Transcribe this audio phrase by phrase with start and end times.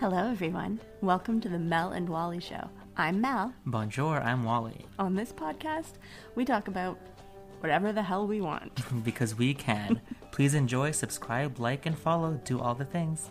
[0.00, 0.80] Hello, everyone.
[1.00, 2.68] Welcome to the Mel and Wally Show.
[2.96, 3.52] I'm Mel.
[3.66, 4.86] Bonjour, I'm Wally.
[4.98, 5.94] On this podcast,
[6.34, 6.98] we talk about
[7.60, 8.80] whatever the hell we want.
[9.04, 10.00] because we can.
[10.30, 12.40] Please enjoy, subscribe, like, and follow.
[12.44, 13.30] Do all the things.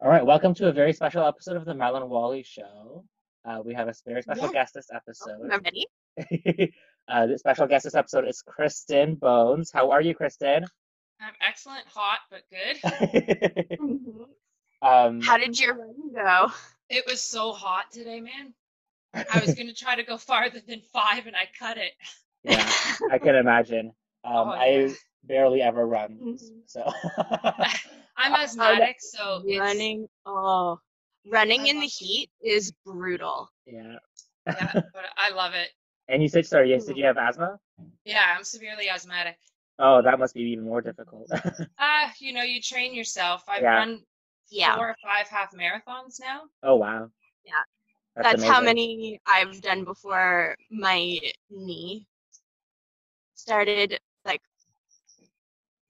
[0.00, 3.04] All right, welcome to a very special episode of the Mel and Wally Show.
[3.44, 4.52] Uh, we have a very special Yeah.
[4.52, 5.50] guest this episode.
[5.50, 5.86] I'm ready.
[7.08, 9.70] uh, the special guest this episode is Kristen Bones.
[9.72, 10.64] How are you, Kristen?
[11.20, 13.78] I'm excellent, hot, but good.
[14.82, 16.52] um, How did your run go?
[16.88, 18.54] It was so hot today, man.
[19.30, 21.92] I was gonna try to go farther than five, and I cut it.
[22.44, 22.70] yeah,
[23.10, 23.92] I can imagine.
[24.24, 26.62] Um, Oh, I barely ever run, Mhm.
[26.66, 26.82] so
[28.16, 30.08] I'm asthmatic, so it's, running.
[30.24, 30.80] Oh,
[31.26, 33.50] running in the heat is brutal.
[33.66, 33.96] yeah.
[34.46, 35.70] yeah, but I love it.
[36.08, 37.58] and you said, sorry, yes, did you have asthma?
[38.04, 39.36] Yeah, I'm severely asthmatic.
[39.78, 41.30] Oh, that must be even more difficult.
[41.78, 43.44] Ah, you know, you train yourself.
[43.48, 43.78] I've Yeah.
[43.78, 44.02] run
[44.50, 46.42] Yeah, four or five half marathons now.
[46.64, 47.10] oh wow.
[47.44, 47.52] Yeah.
[48.16, 51.18] That's, that's how many I've done before my
[51.50, 52.06] knee
[53.34, 54.40] started like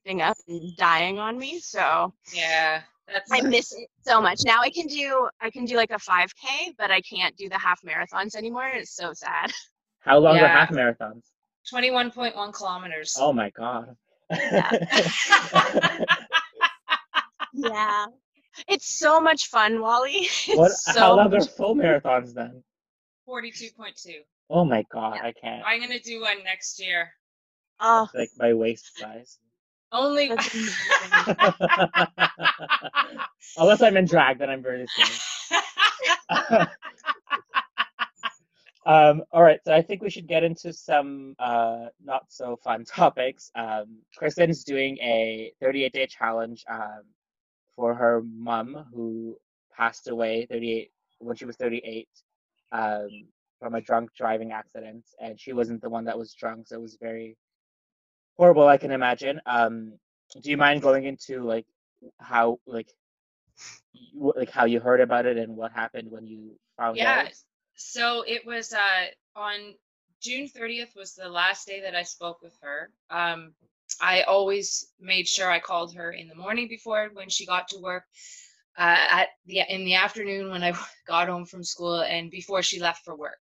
[0.05, 1.59] thing up and dying on me.
[1.61, 4.41] So Yeah, that's I miss it so much.
[4.45, 7.59] Now I can do I can do like a 5K, but I can't do the
[7.59, 8.69] half marathons anymore.
[8.69, 9.53] It's so sad.
[10.01, 11.23] How long are half marathons?
[11.73, 13.17] 21.1 kilometers.
[13.19, 13.97] Oh my god.
[17.59, 18.07] Yeah.
[18.69, 20.11] It's so much fun, Wally.
[20.47, 20.71] It's what?
[20.73, 22.63] so how long are full marathons then?
[23.29, 24.15] 42.2.
[24.51, 25.27] Oh my god, Yeah.
[25.29, 25.63] I can't.
[25.67, 27.13] I'm gonna do one next year.
[27.81, 29.39] Oh, It's like my waist size.
[29.93, 30.31] Only.
[33.57, 35.19] Unless I'm in drag, then I'm very skinny.
[38.89, 42.85] Um, all right, so I think we should get into some uh, not so fun
[42.87, 43.53] topics.
[43.57, 47.03] Um, Kristen's doing a 38 day challenge um,
[47.77, 49.39] for her mom who
[49.77, 52.09] passed away 38 when she was 38
[52.73, 53.27] um,
[53.61, 56.83] from a drunk driving accident, and she wasn't the one that was drunk, so it
[56.83, 57.37] was very
[58.39, 58.69] horrible.
[58.69, 59.41] I can imagine.
[59.47, 59.95] Um,
[60.43, 61.67] do you mind going into like
[62.19, 62.89] how like
[63.93, 67.05] you- like how you heard about it and what happened when you found Yeah.
[67.05, 67.33] out?
[67.79, 69.07] So it was uh,
[69.37, 69.75] on
[70.21, 72.91] June 30th was the last day that I spoke with her.
[73.09, 73.55] Um,
[74.01, 77.79] I always made sure I called her in the morning before when she got to
[77.79, 78.03] work,
[78.77, 80.73] uh, at the in the afternoon when I
[81.07, 83.39] got home from school, and before she left for work.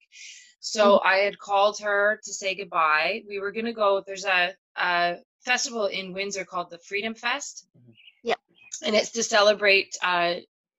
[0.60, 3.24] So I had called her to say goodbye.
[3.28, 4.04] We were gonna go.
[4.06, 7.66] There's a, a festival in Windsor called the Freedom Fest.
[7.76, 7.96] Mhm.
[8.24, 8.40] Yep.
[8.86, 10.36] And it's to celebrate uh,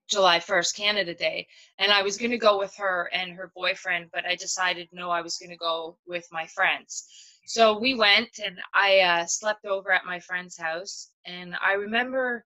[0.09, 1.47] July 1st, Canada Day
[1.79, 5.11] and I was going to go with her and her boyfriend, but I decided no,
[5.11, 7.09] I was going to go with my friends.
[7.47, 12.45] So we went, and I uh, slept over at my friend's house, and I remember,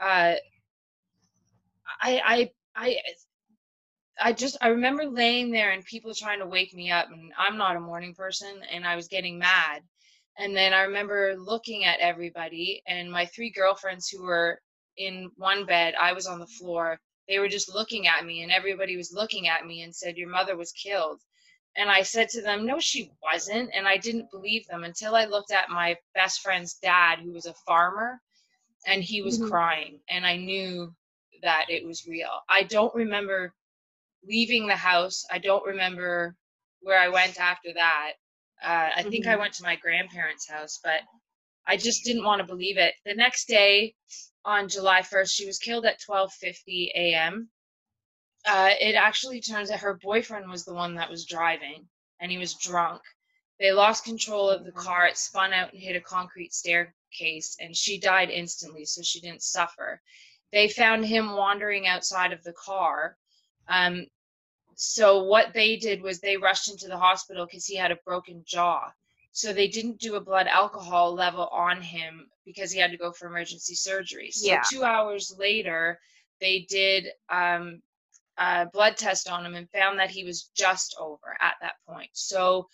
[0.00, 0.36] uh,
[2.00, 2.96] I I I.
[4.20, 7.56] I just I remember laying there and people trying to wake me up and I'm
[7.56, 9.82] not a morning person and I was getting mad.
[10.36, 14.60] And then I remember looking at everybody and my three girlfriends who were
[14.98, 17.00] in one bed, I was on the floor.
[17.28, 20.30] They were just looking at me and everybody was looking at me and said your
[20.30, 21.20] mother was killed.
[21.76, 23.70] And i said to them no she wasn't.
[23.74, 27.46] And i didn't believe them until i looked at my best friend's dad who was
[27.46, 28.20] a farmer
[28.86, 29.48] and he was Mhm.
[29.48, 30.94] crying and i knew
[31.42, 32.30] that it was real.
[32.48, 33.54] I don't remember
[34.24, 35.24] leaving the house.
[35.30, 36.36] I don't remember
[36.82, 38.12] where i went after that.
[38.62, 39.38] Uh, i think i Mhm.
[39.38, 41.00] went to my grandparents house but
[41.66, 42.94] i just didn't want to believe it.
[43.06, 43.94] The next day
[44.48, 45.30] on July 1st.
[45.30, 47.50] She was killed at 12:50 a.m.
[48.46, 51.86] Uh, it actually turns out her boyfriend was the one that was driving,
[52.18, 53.02] and he was drunk.
[53.60, 55.06] They lost control of the car.
[55.06, 59.42] It spun out and hit a concrete staircase, and she died instantly, so she didn't
[59.42, 60.00] suffer.
[60.50, 63.18] They found him wandering outside of the car.
[63.68, 64.06] Um,
[64.76, 68.44] so what they did was they rushed into the hospital because he had a broken
[68.46, 68.92] jaw.
[69.38, 73.12] So they didn't do a blood alcohol level on him because he had to go
[73.12, 74.32] for emergency surgery.
[74.32, 74.62] So Yeah.
[74.68, 76.00] two hours later,
[76.40, 77.80] they did um,
[78.36, 82.10] a blood test on him and found that he was just over at that point.
[82.14, 82.66] So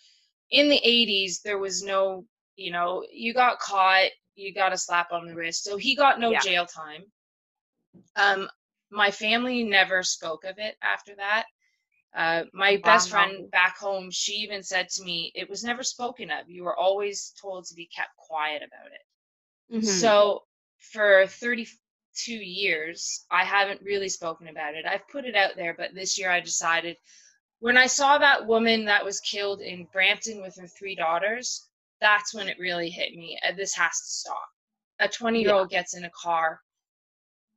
[0.50, 2.24] in the 80s, there was no,
[2.56, 5.64] you know, you got caught, you got a slap on the wrist.
[5.64, 6.40] So he got no Yeah.
[6.40, 7.04] jail time.
[8.16, 8.48] Um,
[8.90, 11.44] my family never spoke of it after that.
[12.14, 13.10] Uh, my best Wow.
[13.10, 16.48] friend back home, she even said to me, it was never spoken of.
[16.48, 19.02] You were always told to be kept quiet about it.
[19.68, 19.84] Mhm.
[19.84, 20.44] So
[20.78, 24.86] for 32 years, I haven't really spoken about it.
[24.86, 26.96] I've put it out there, but this year I decided
[27.60, 31.68] when I saw that woman that was killed in Brampton with her three daughters,
[32.00, 33.38] that's when it really hit me.
[33.44, 34.48] Uh, This has to stop.
[35.00, 36.60] A 20 year old gets in a car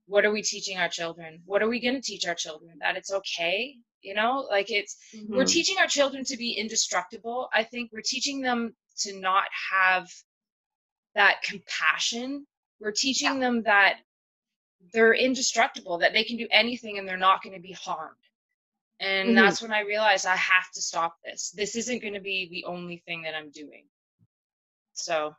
[0.08, 1.42] what are we teaching our children?
[1.46, 2.78] What are we going to teach our children?
[2.80, 4.48] That it's okay you know?
[4.50, 5.52] Like it's we're Mhm.
[5.52, 7.92] teaching our children to be indestructible i think.
[7.92, 10.10] We're teaching them to not have
[11.16, 12.48] that compassion.
[12.80, 14.00] We're teaching them that
[14.94, 18.16] they're indestructible that they can do anything and they're not going to be harmed.
[19.00, 19.36] And Mhm.
[19.36, 21.52] that's when i realized i have to stop this.
[21.52, 23.88] This isn't going to be the only thing that i'm doing.
[24.94, 25.36] So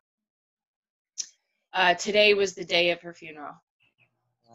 [1.72, 3.54] uh, today was the day of her funeral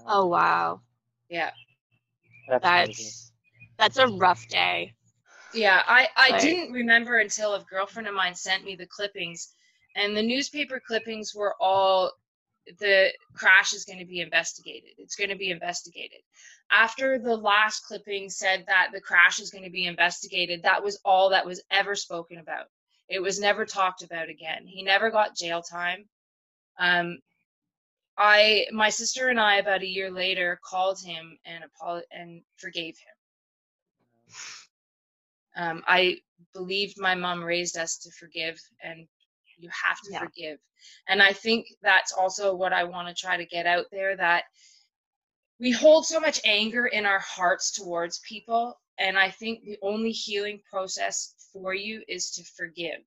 [0.08, 0.82] Oh wow,
[1.30, 1.52] yeah
[2.50, 3.32] That's that's
[3.78, 4.94] that's a rough day.
[5.54, 9.54] Yeah, I, I Like- didn't remember until a girlfriend of mine sent me the clippings,
[9.96, 12.12] and the newspaper clippings were all
[12.80, 14.92] the crash is going to be investigated.
[14.98, 16.20] It's going to be investigated.
[16.72, 20.98] After the last clipping said that the crash is going to be investigated, that was
[21.04, 22.68] all that was ever spoken about.
[23.10, 24.66] It was never talked about again.
[24.66, 26.06] He never got jail time.
[26.80, 27.20] Um,
[28.18, 32.98] I, my sister and I, about a year later, called him and apol- and forgave
[32.98, 33.16] him.
[35.56, 36.18] Um, I
[36.54, 39.08] believed my mom raised us to forgive, and
[39.58, 40.20] you have to Yeah.
[40.20, 40.60] forgive.
[41.08, 44.46] And I think that's also what I want to try to get out there that
[45.60, 48.80] we hold so much anger in our hearts towards people.
[48.98, 53.02] And I think the only healing process for you is to forgive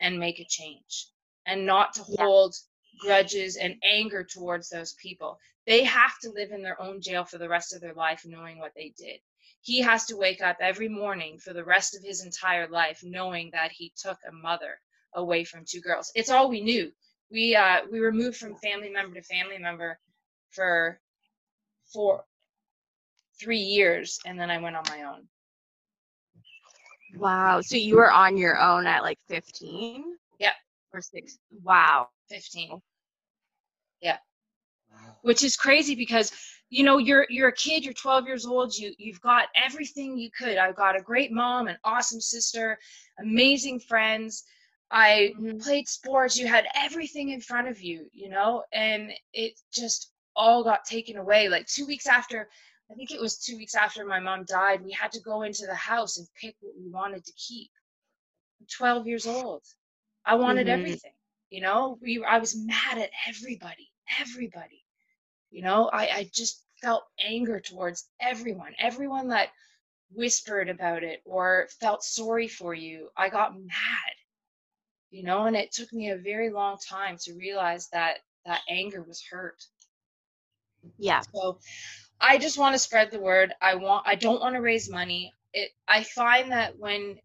[0.00, 1.08] and make a change
[1.46, 2.54] and not to hold
[3.00, 5.38] grudges and anger towards those people.
[5.66, 8.58] They have to live in their own jail for the rest of their life knowing
[8.58, 9.20] what they did.
[9.62, 13.50] He has to wake up every morning for the rest of his entire life knowing
[13.52, 14.80] that he took a mother
[15.14, 16.10] away from two girls.
[16.14, 16.90] It's all we knew.
[17.30, 19.98] We uh we were moved from family member to family member
[20.50, 21.00] for
[21.92, 22.24] four
[23.40, 25.28] three years and then I went on my own.
[27.16, 27.60] Wow.
[27.60, 30.04] So you were on your own at like 15?
[30.38, 30.52] Yep.
[30.92, 31.38] Or six?
[31.62, 32.08] Wow.
[32.28, 32.80] 15.
[34.90, 35.16] Wow.
[35.22, 36.32] which is crazy because
[36.70, 40.30] you know you're you're a kid you're 12 years old you you've got everything you
[40.30, 40.56] could.
[40.58, 42.78] I've got a great mom an awesome sister
[43.18, 44.44] amazing friends.
[44.90, 45.60] I Mhm.
[45.60, 50.64] played sports you had everything in front of you you know and it just all
[50.64, 51.48] got taken away.
[51.48, 52.48] Like 2 weeks after
[52.90, 55.66] i think it was 2 weeks after my mom died we had to go into
[55.66, 57.70] the house and pick what we wanted to keep.
[58.60, 59.62] I'm 12 years old.
[60.24, 60.68] I wanted Mhm.
[60.68, 61.12] everything
[61.50, 61.98] you know?
[62.02, 64.84] We i was mad at everybody everybody
[65.50, 69.48] you know i i just felt anger towards everyone everyone that
[70.12, 74.14] whispered about it or felt sorry for you i got mad
[75.10, 79.02] you know and it took me a very long time to realize that that anger
[79.02, 79.62] was hurt
[80.98, 81.24] Yeah.
[81.34, 81.58] so
[82.20, 83.52] I just want to spread the word.
[83.60, 85.34] I want I don't want to raise money.
[85.52, 87.18] It I find that when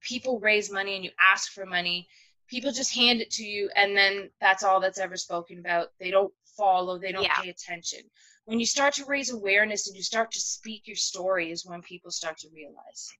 [0.00, 2.08] people raise money and you ask for money,
[2.48, 5.88] people just hand it to you and then that's all that's ever spoken about.
[5.98, 7.40] They don't follow, they don't Yeah.
[7.40, 8.00] pay attention.
[8.44, 11.82] When you start to raise awareness and you start to speak your story is when
[11.82, 13.12] people start to realize.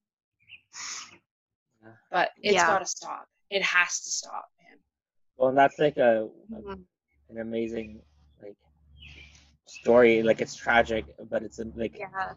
[2.11, 2.67] But it's Yeah.
[2.67, 3.29] got to stop.
[3.51, 4.79] It has to stop, man.
[5.37, 6.87] Well, and that's like a, a Mhm.
[7.31, 8.01] an amazing
[8.41, 8.57] like
[9.67, 10.23] story.
[10.23, 12.35] Like it's tragic, but it's like Yeah.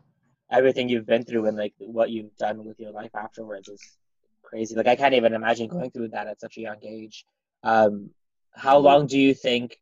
[0.50, 3.99] everything you've been through and like what you've done with your life afterwards is
[4.50, 4.76] crazy.
[4.76, 7.26] Like I can't even imagine going through that at such a young age.
[7.64, 8.12] Um,
[8.54, 8.84] how Mhm.
[8.84, 9.80] long do you think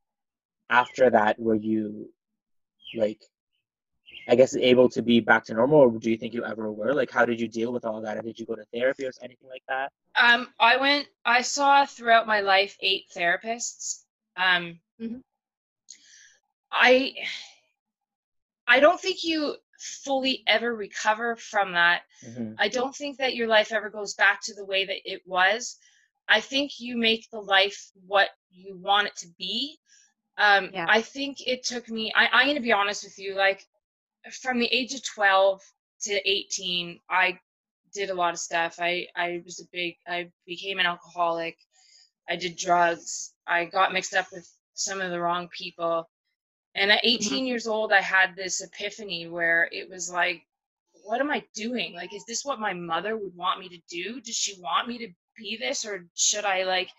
[0.69, 2.11] after that were you
[2.95, 3.21] like,
[4.27, 6.93] I guess, able to be back to normal, or do you think you ever were?
[6.93, 8.23] Like, how did you deal with all that?
[8.23, 9.91] Did you go to therapy or anything like that?
[10.15, 11.07] Um, I went.
[11.25, 14.03] I saw throughout my life eight therapists.
[14.35, 15.23] Um, Mhm.
[16.71, 17.15] I
[18.67, 22.01] I don't think you fully ever recover from that.
[22.23, 25.21] hmm I don't think that your life ever goes back to the way that it
[25.25, 25.77] was.
[26.27, 29.77] I think you make the life what you want it to be.
[30.37, 30.85] Um, Yeah.
[30.89, 32.11] I think it took me.
[32.15, 33.35] I, I'm going to be honest with you.
[33.35, 33.65] Like
[34.41, 35.61] from the age of 12
[36.03, 37.39] to 18, I
[37.93, 38.77] did a lot of stuff.
[38.79, 39.95] I I was a big.
[40.07, 41.57] I became an alcoholic.
[42.29, 43.33] I did drugs.
[43.47, 46.09] I got mixed up with some of the wrong people.
[46.77, 50.43] And at 18 years old, I had this epiphany where it was like,
[51.03, 51.93] what am I doing?
[51.95, 54.21] Like, is this what my mother would want me to do?
[54.21, 55.85] Does she want me to be this?
[55.85, 56.89] Or should I, like,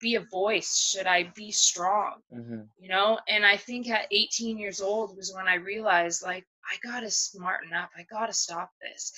[0.00, 0.76] be a voice?
[0.90, 2.22] Should I be strong?
[2.30, 3.18] hmm You know?
[3.28, 7.72] And I think at 18 years old was when I realized, like, I gotta smarten
[7.72, 7.90] up.
[7.96, 9.12] I gotta stop this.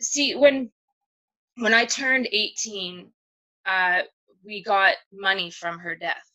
[0.00, 0.70] See, when
[1.56, 3.12] when I turned 18,
[3.66, 4.02] uh,
[4.44, 6.28] we got money from her death.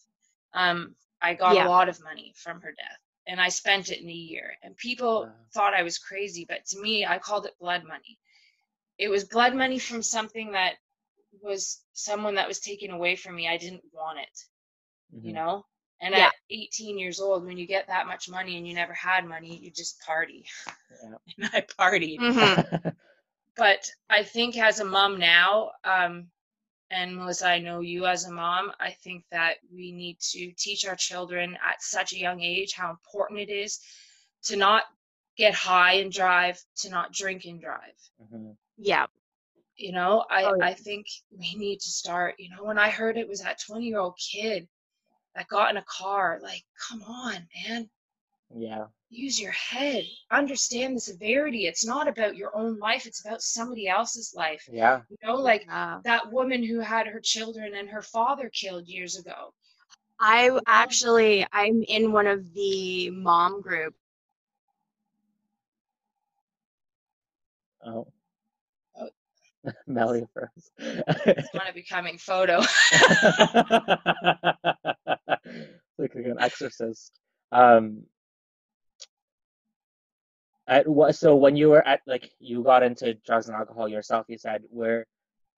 [0.54, 1.66] Um, I got Yeah.
[1.66, 4.54] a lot of money from her death, and I spent it in a year.
[4.64, 5.48] And people Wow.
[5.54, 8.20] thought I was crazy, but to me, I called it blood money.
[8.98, 10.76] It was blood money from something that
[11.42, 13.48] was someone that was taken away from me.
[13.48, 14.40] I didn't want it,
[15.22, 15.36] you Mhm.
[15.36, 15.66] know.
[16.02, 16.30] And Yeah.
[16.30, 19.58] at 18 years old, when you get that much money and you never had money,
[19.58, 20.46] you just party.
[20.90, 21.18] Yeah.
[21.38, 22.24] and I partied.
[22.24, 22.60] Mhm.
[23.58, 26.32] But I think as a mom now, um,
[26.96, 30.86] and Melissa, I know you as a mom, I think that we need to teach
[30.88, 33.80] our children at such a young age how important it is
[34.44, 34.84] to not
[35.38, 38.00] get high and drive, to not drink and drive.
[38.22, 38.56] Mhm.
[38.78, 39.08] Yeah.
[39.76, 40.66] You know, I, Oh, yeah.
[40.68, 43.88] I think we need to start, you know, when I heard it was that 20
[43.88, 44.68] year old kid
[45.36, 47.90] that got in a car, like, come on, man,
[48.56, 48.86] Yeah.
[49.10, 51.68] use your head, understand the severity.
[51.68, 54.68] It's not about your own life, it's about somebody else's life.
[54.72, 55.02] Yeah.
[55.10, 56.00] You know, like Yeah.
[56.04, 59.54] that woman who had her children and her father killed years ago.
[60.20, 63.96] I actually I'm in one of the mom group.
[67.86, 68.08] Oh.
[68.98, 69.10] Oh.
[69.88, 70.72] Melly first.
[70.80, 72.60] It's not a becoming photo.
[75.98, 77.12] like an exorcist.
[77.52, 78.04] Um,
[80.68, 81.16] at what?
[81.16, 84.64] So when you were at like you got into drugs and alcohol yourself, you said
[84.72, 85.06] were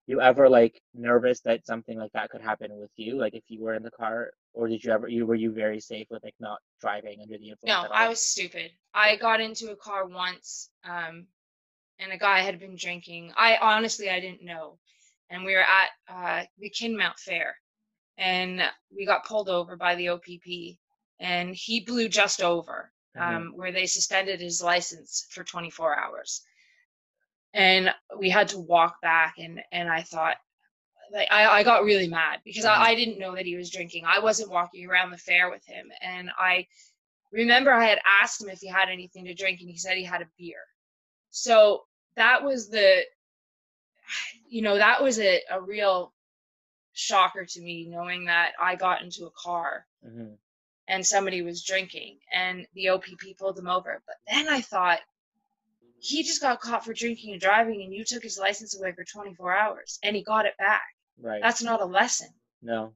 [0.07, 3.17] you ever like nervous that something like that could happen with you?
[3.17, 5.79] Like if you were in the car, or did you ever you were you very
[5.79, 7.63] safe with like not driving under the influence?
[7.65, 7.93] No, at all?
[7.93, 8.71] I was stupid.
[8.93, 11.27] I got into a car once, um,
[11.99, 13.33] and a guy had been drinking.
[13.35, 14.77] I honestly I didn't know,
[15.29, 17.55] and we were at uh, the Kinmount Fair,
[18.17, 18.61] and
[18.95, 20.77] we got pulled over by the OPP,
[21.19, 22.91] and he blew just over.
[23.19, 26.41] Um, where they suspended his license for 24 hours,
[27.53, 30.37] and we had to walk back, and and I thought.
[31.09, 32.65] Like I, I got really mad because.
[32.65, 34.03] I, I didn't know that he was drinking.
[34.05, 36.67] I wasn't walking around the fair with him, and I
[37.31, 40.03] remember I had asked him if he had anything to drink, and he said he
[40.03, 40.59] had a beer.
[41.29, 41.83] So
[42.17, 43.03] that was the,
[44.49, 46.13] you know, that was a, a real
[46.93, 50.37] shocker to me, knowing that I got into a car Mhm.
[50.87, 54.01] And somebody was drinking and the OPP pulled him over.
[54.05, 54.99] But then I thought,
[55.99, 59.03] he just got caught for drinking and driving, and you took his license away for
[59.03, 60.83] 24 hours, and he got it back.
[61.19, 61.41] Right.
[61.41, 62.27] That's not a lesson
[62.61, 62.93] no.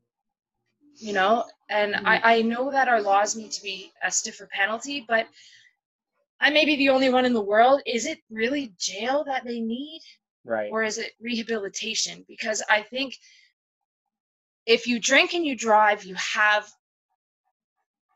[0.95, 2.27] you know and I, mm-hmm.
[2.27, 5.27] I know that our laws need to be a stiffer penalty but
[6.39, 9.59] i may be the only one in the world is it really jail that they
[9.59, 10.01] need
[10.43, 10.71] Right.
[10.71, 13.15] or is it rehabilitation because i think
[14.65, 16.67] if you drink and you drive you have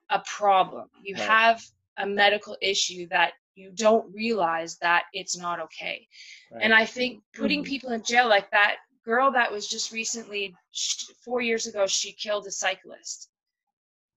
[0.10, 1.24] a problem you Right.
[1.24, 1.64] have
[1.98, 6.08] a medical issue that you don't realize that it's not okay
[6.52, 6.64] right.
[6.64, 7.68] and I think putting Mhm.
[7.68, 12.12] people in jail like that girl that was just recently, sh- four years ago, she
[12.12, 13.30] killed a cyclist.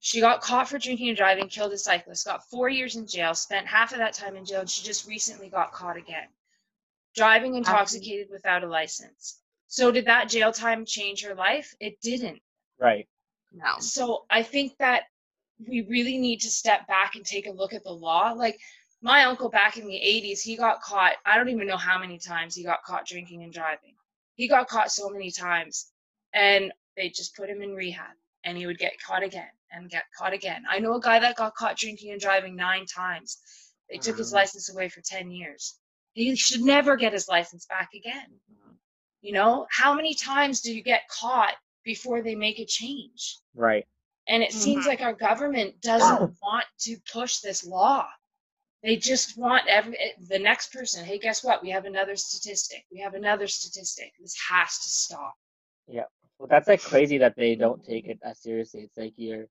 [0.00, 3.34] She got caught for drinking and driving, killed a cyclist, got four years in jail,
[3.34, 6.28] spent half of that time in jail, and she just recently got caught again.
[7.14, 9.42] Driving intoxicated without a license.
[9.66, 11.74] So, did that jail time change her life?
[11.80, 12.40] It didn't.
[12.78, 13.06] right.
[13.52, 13.78] No.
[13.80, 15.04] So I think that
[15.66, 18.32] we really need to step back and take a look at the law.
[18.32, 18.58] Like
[19.02, 22.18] my uncle back in the 80s, he got caught, I don't even know how many
[22.18, 23.94] times he got caught drinking and driving.
[24.34, 25.90] He got caught so many times
[26.32, 30.04] and they just put him in rehab and he would get caught again and get
[30.16, 30.62] caught again.
[30.68, 33.38] I know a guy that got caught drinking and driving 9 times.
[33.90, 34.36] They took his mm-hmm.
[34.36, 35.78] license away for 10 years.
[36.12, 38.26] He should never get his license back again.
[39.20, 43.38] You know, how many times do you get caught before they make a change?
[43.54, 43.86] Right.
[44.28, 44.88] And it seems Mhm.
[44.88, 48.06] like our government doesn't want to push this law.
[48.82, 51.04] They just want every eh, the next person.
[51.04, 51.62] Hey, guess what?
[51.62, 52.84] We have another statistic.
[52.92, 54.12] We have another statistic.
[54.20, 55.34] This has to stop.
[55.88, 56.04] Yeah,
[56.38, 58.82] well, that's like crazy that they don't take it as seriously.
[58.82, 59.46] It's like you're,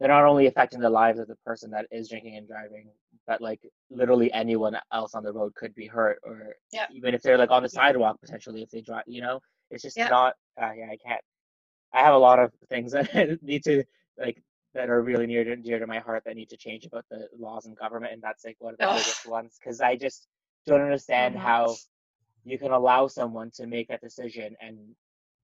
[0.00, 2.90] they're not only affecting the lives of the person that is drinking and driving,
[3.26, 6.86] but like literally anyone else on the road could be hurt, or Yeah.
[6.90, 9.04] even if they're like on the sidewalk potentially if they drive.
[9.06, 10.08] You know, it's just Yeah.
[10.08, 10.34] not.
[10.60, 11.22] Uh, yeah, I can't.
[11.92, 13.84] I have a lot of things that need to
[14.18, 14.42] like
[14.74, 17.28] that are really near to dear to my heart that need to change about the
[17.38, 18.96] laws and government, and that's like one of the Ugh.
[18.98, 20.26] biggest ones because I just
[20.66, 21.40] don't understand Mhm.
[21.40, 21.76] how
[22.44, 24.94] you can allow someone to make that decision and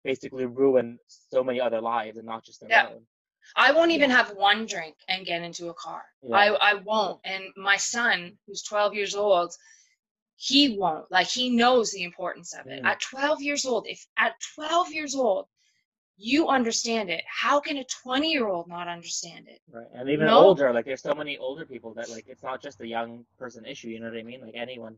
[0.04, 2.88] basically ruin so many other lives and not just their Yeah.
[2.90, 3.06] own.
[3.56, 6.04] I won't even have one drink and get into a car.
[6.22, 6.36] Yeah.
[6.36, 7.20] I I won't.
[7.24, 9.56] And my son, who's 12 years old,
[10.36, 11.10] he won't.
[11.10, 12.82] Like he knows the importance of it.
[12.82, 12.86] Mm.
[12.86, 15.48] At 12 years old, if at 12 years old
[16.22, 19.60] you understand it, how can a 20 year old not understand it?
[19.70, 19.86] Right.
[19.94, 20.38] And even No.
[20.38, 23.66] older, like there's so many older people that like it's not just a young person
[23.66, 24.40] issue, you know what I mean?
[24.40, 24.96] Like anyone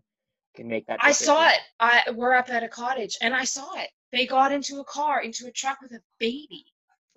[0.55, 1.61] can make that I saw it.
[1.81, 3.91] I we're up at a cottage and I saw it.
[4.13, 6.67] They got into a car, into a truck with a baby.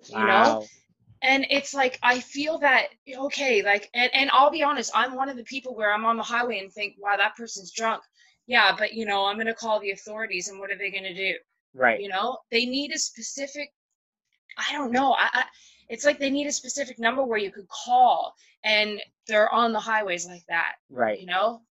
[0.08, 0.66] You know?
[1.20, 5.28] And it's like I feel that okay, like and, and I'll be honest, I'm one
[5.28, 8.02] of the people where I'm on the highway and think, wow, that person's drunk.
[8.46, 11.34] Yeah, but you know, I'm gonna call the authorities and what are they gonna do?
[11.74, 12.00] Right.
[12.00, 12.38] You know?
[12.50, 13.70] They need a specific
[14.58, 15.12] I don't know.
[15.12, 15.44] I, I
[15.88, 19.80] it's like they need a specific number where you could call and they're on the
[19.80, 21.18] highways like that, Right.
[21.20, 21.62] you know?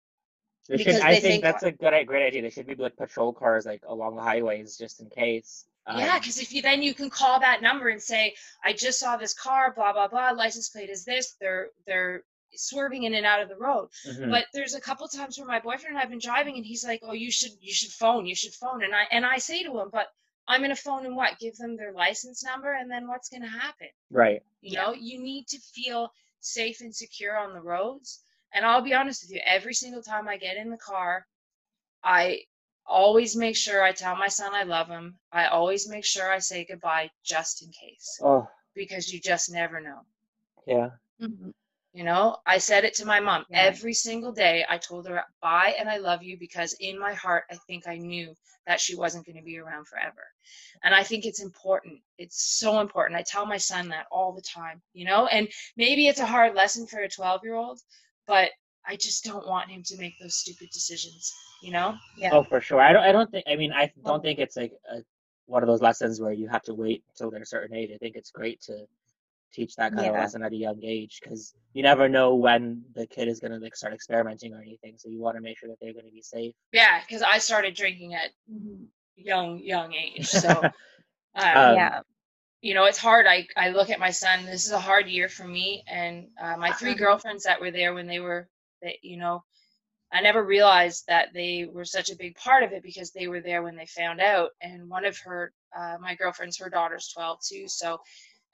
[0.69, 2.43] Should, because I they think think- that's a good, great idea.
[2.43, 5.67] There should be like patrol cars like along the highways just in case.
[5.87, 8.99] Um, Yeah, because if you then you can call that number and say, I just
[8.99, 12.25] saw this car, blah blah blah, license plate is this, they're they're
[12.55, 13.91] swerving in and out of the road.
[14.09, 14.31] mhm.
[14.31, 17.01] But there's a couple times where my boyfriend and I've been driving and he's like,
[17.05, 18.83] Oh, you should you should phone, you should phone.
[18.83, 20.07] And I and I say to him, But
[20.49, 21.39] I'm gonna phone and what?
[21.39, 23.89] Give them their license number and then what's gonna happen?
[24.11, 24.43] right.
[24.61, 26.11] You know, you need to feel
[26.41, 28.23] safe and secure on the roads.
[28.53, 31.27] And I'll be honest with you, every single time I get in the car,
[32.03, 32.43] I
[32.87, 35.19] always make sure I tell my son I love him.
[35.33, 39.81] I always make sure I say goodbye just in case Oh, because you just never
[39.81, 40.01] know.
[40.67, 40.91] yeah.
[41.21, 41.53] Mhm.
[41.97, 43.63] You know, I said it to my mom Yeah.
[43.63, 44.67] every single day.
[44.69, 47.97] I told her bye and I love you because in my heart, I think I
[47.97, 48.37] knew
[48.67, 50.27] that she wasn't going to be around forever.
[50.83, 52.03] And I think it's important.
[52.19, 53.19] It's so important.
[53.19, 55.49] I tell my son that all the time, you know, and
[55.79, 57.81] maybe it's a hard lesson for a 12 year old,
[58.27, 58.51] but
[58.85, 61.97] I just don't want him to make those stupid decisions, you know?
[62.19, 62.35] Yeah.
[62.35, 62.83] Oh, for sure.
[62.83, 63.05] I don't.
[63.05, 63.45] I don't think.
[63.49, 64.09] I mean, I oh.
[64.09, 64.99] don't think it's like a,
[65.47, 67.91] one of those lessons where you have to wait until they're a certain age.
[67.95, 68.87] I think it's great to
[69.57, 73.07] teach that kind of lesson at a young age because you never know when the
[73.07, 74.99] kid is gonna like start experimenting or anything.
[74.99, 76.55] So you want to make sure that they're gonna be safe.
[76.73, 78.31] Yeah, because I started drinking at
[79.17, 80.31] young, young age.
[80.33, 80.69] So,
[81.37, 82.01] uh, Um, yeah.
[82.61, 83.27] you know, it's hard.
[83.27, 84.47] I, I look at my son.
[84.47, 86.97] This is a hard year for me, and uh, my three Uh-huh.
[86.97, 88.49] girlfriends that were there when they were,
[88.83, 89.45] that you know,
[90.13, 93.41] I never realized that they were such a big part of it because they were
[93.41, 94.51] there when they found out.
[94.61, 97.69] And one of her, uh, my girlfriend's, her daughter's twelve too.
[97.69, 97.99] So,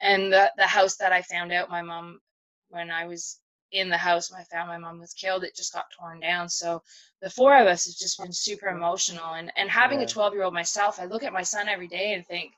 [0.03, 2.21] and the the house that I found out, my mom,
[2.69, 3.39] when I was
[3.73, 6.49] in the house when I found my mom was killed, it just got torn down.
[6.49, 6.83] So
[7.21, 9.33] the four of us has just been super emotional.
[9.35, 10.03] And and having Yeah.
[10.03, 12.53] a twelve year old myself, I look at my son every day and think,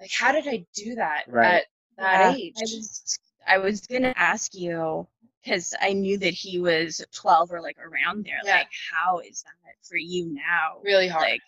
[0.00, 1.42] like, how did I do that Right.
[1.42, 1.66] at
[1.98, 2.56] that Yeah, age?
[2.56, 5.06] I was, I was gonna ask you
[5.42, 8.42] because I knew that he was 12 or like around there.
[8.42, 8.50] Yeah.
[8.50, 10.82] Like, how is that for you now?
[10.82, 11.28] really hard.
[11.30, 11.40] Like,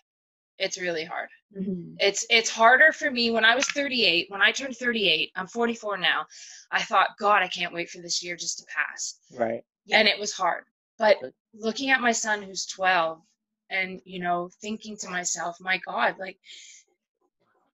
[0.59, 1.29] it's really hard.
[1.55, 1.95] Mhm.
[1.99, 4.29] It's it's harder for me when I was 38.
[4.29, 6.27] When I turned 38, I'm 44 now.
[6.71, 9.19] I thought, God, I can't wait for this year just to pass.
[9.31, 9.63] Right.
[9.91, 10.65] And it was hard.
[10.99, 11.17] But
[11.53, 13.21] looking at my son who's 12
[13.69, 16.39] and, you know, thinking to myself, my God, like,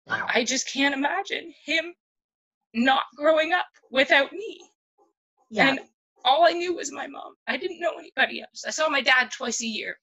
[0.08, 1.94] I just can't imagine him
[2.74, 4.60] not growing up without me.
[5.50, 5.70] yeah.
[5.70, 5.80] And
[6.24, 7.34] all I knew was my mom.
[7.48, 8.64] I didn't know anybody else.
[8.66, 9.98] I saw my dad twice a year.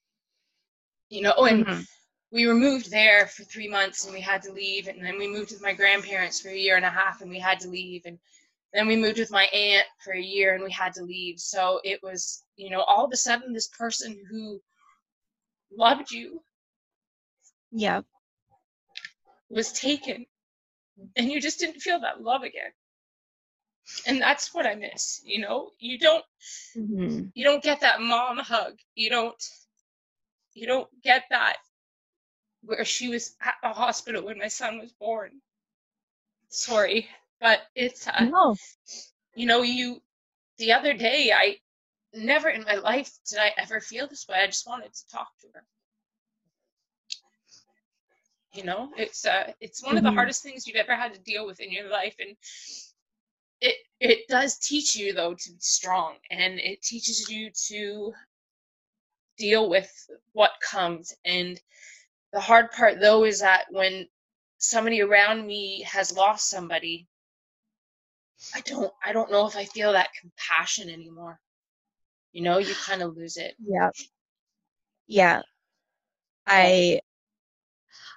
[1.10, 1.88] You know, and Mhm.
[2.32, 5.28] We were moved there for three months and we had to leave and then we
[5.28, 8.06] moved with my grandparents for a year and a half and we had to leave
[8.06, 8.20] and
[8.74, 11.80] then we moved with my aunt for a year and we had to leave so
[11.84, 14.62] it was you know all of a sudden this person who
[15.76, 16.42] loved you
[17.72, 18.02] yeah.
[19.50, 20.26] was taken
[21.16, 22.72] and you just didn't feel that love again
[24.06, 26.26] and that's what i miss you know you don't
[26.76, 27.32] Mhm.
[27.34, 29.44] you don't get that mom hug you don't
[30.54, 31.58] you don't get that
[32.64, 35.42] where she was at the hospital when my son was born
[36.50, 37.08] sorry
[37.40, 38.56] but it's uh, No.
[39.36, 40.02] you know you
[40.58, 41.56] the other day i
[42.14, 45.30] never in my life did i ever feel this way i just wanted to talk
[45.42, 45.64] to her
[48.54, 50.16] you know it's uh it's one of the Mhm.
[50.16, 52.36] hardest things you've ever had to deal with in your life and
[53.62, 58.14] it it does teach you though to be strong and it teaches you to
[59.38, 59.92] deal with
[60.34, 61.60] what comes and
[62.34, 64.08] the hard part though is that when
[64.58, 67.08] somebody around me has lost somebody
[68.56, 71.40] i don't i don't know if i feel that compassion anymore
[72.32, 73.90] you know you kind of lose it Yeah.
[75.08, 75.42] Yeah.
[76.46, 77.02] I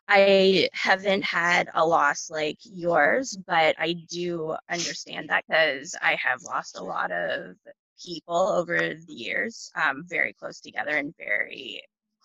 [0.09, 6.43] I haven't had a loss like yours, but I do understand that because I have
[6.43, 7.57] lost a lot of
[8.05, 11.83] people over the years, um, very close together and very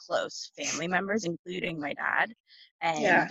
[0.08, 2.34] close family members, including my dad.
[2.82, 3.28] And Yeah.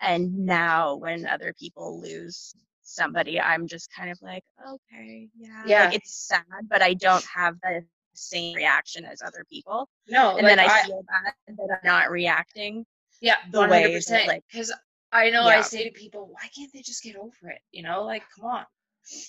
[0.00, 5.62] and now when other people lose somebody, I'm just kind of like, okay, yeah.
[5.66, 5.84] Yeah.
[5.86, 7.84] Like it's sad, but I don't have the
[8.14, 9.88] same reaction as other people.
[10.08, 12.84] no And like then I, I, feel bad that I'm not reacting.
[13.20, 14.72] yeah the 100% way that, like- because
[15.12, 18.04] i know i say to people why can't they just get over it you know
[18.04, 18.64] like come on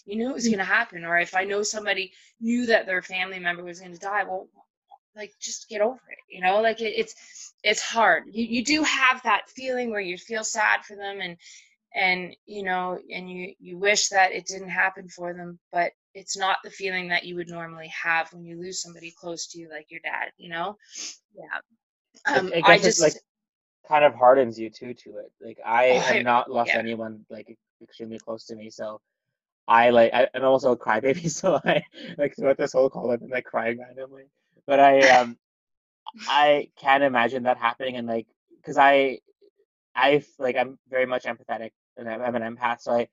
[0.05, 0.51] you knew it was mm.
[0.51, 3.93] going to happen or if i know somebody knew that their family member was going
[3.93, 4.47] to die well
[5.15, 8.83] like just get over it you know like it, it's it's hard you, you do
[8.83, 11.37] have that feeling where you feel sad for them and
[11.95, 16.37] and you know and you you wish that it didn't happen for them but it's
[16.37, 19.69] not the feeling that you would normally have when you lose somebody close to you
[19.69, 20.77] like your dad you know
[21.35, 21.59] Yeah.
[22.27, 23.21] um, I, I just like
[23.87, 25.31] kind of hardens you too to it.
[25.41, 26.75] Like I Oh, have not lost yeah.
[26.75, 29.01] anyone like extremely close to me, so
[29.67, 31.83] I like I, I'm also a crybaby, so I
[32.17, 34.25] like throughout this whole call I've been like crying randomly.
[34.69, 35.37] But I um
[36.27, 38.27] I can't imagine that happening and like
[38.61, 39.19] because I
[39.95, 43.09] I like I'm very much empathetic and I'm, I'm an empath, so I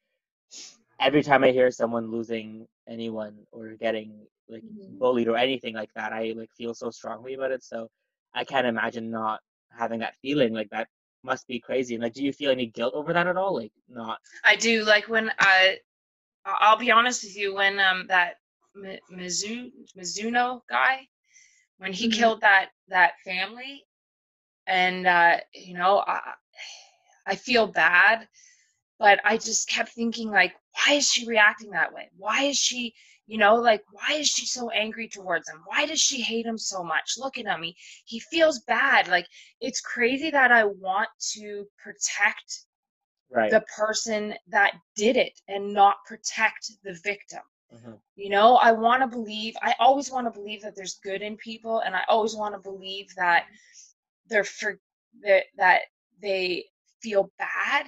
[1.01, 4.99] every time I hear someone losing anyone or getting like Mhm.
[4.99, 7.65] bullied or anything like that, I like feel so strongly about it.
[7.65, 7.89] So
[8.35, 9.41] I can't imagine not
[9.71, 10.55] having that feeling.
[10.55, 10.89] Like that
[11.25, 11.95] must be crazy.
[11.95, 13.57] And like, do you feel any guilt over that at all?
[13.57, 14.21] Like, not.
[14.45, 15.81] I do like when I.
[16.47, 17.55] I'll be honest with you.
[17.55, 18.41] When um that
[18.75, 21.09] Mi- Mizu Mizuno guy,
[21.79, 22.11] when he Mhm.
[22.11, 23.85] killed that that family,
[24.67, 26.35] and uh, you know, I
[27.27, 28.29] I feel bad,
[28.99, 32.11] but I just kept thinking like, why is she reacting that way?
[32.17, 32.95] Why is she,
[33.27, 35.63] you know, like why is she so angry towards him?
[35.67, 37.15] Why does she hate him so much?
[37.19, 37.63] Look at him.
[37.63, 39.09] He he feels bad.
[39.09, 39.27] Like
[39.61, 42.67] it's crazy that I want to protect
[43.31, 43.51] Right.
[43.51, 47.43] the person that did it and not protect the victim.
[47.73, 48.01] Mhm.
[48.17, 51.37] You know, I want to believe, I always want to believe that there's good in
[51.37, 53.47] people, and I always want to believe that
[54.27, 54.81] they're for
[55.23, 55.83] that that
[56.21, 56.67] they
[57.03, 57.87] feel bad.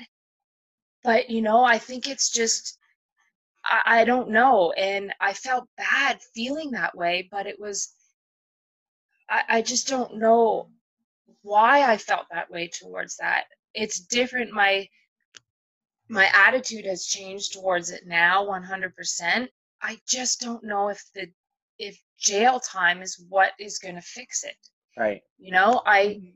[1.03, 2.79] But you know, I think it's just
[3.65, 7.95] I, I don't know, and I felt bad feeling that way, but it was
[9.31, 10.71] I, I just don't know
[11.43, 13.47] why I felt that way towards that.
[13.75, 14.53] It's different.
[14.53, 14.89] My
[16.09, 19.51] my attitude has changed towards it now 100%.
[19.83, 21.31] I just don't know if the
[21.79, 24.57] if jail time is what is going to fix it.
[24.97, 25.23] Right.
[25.39, 26.35] You know, I Mhm.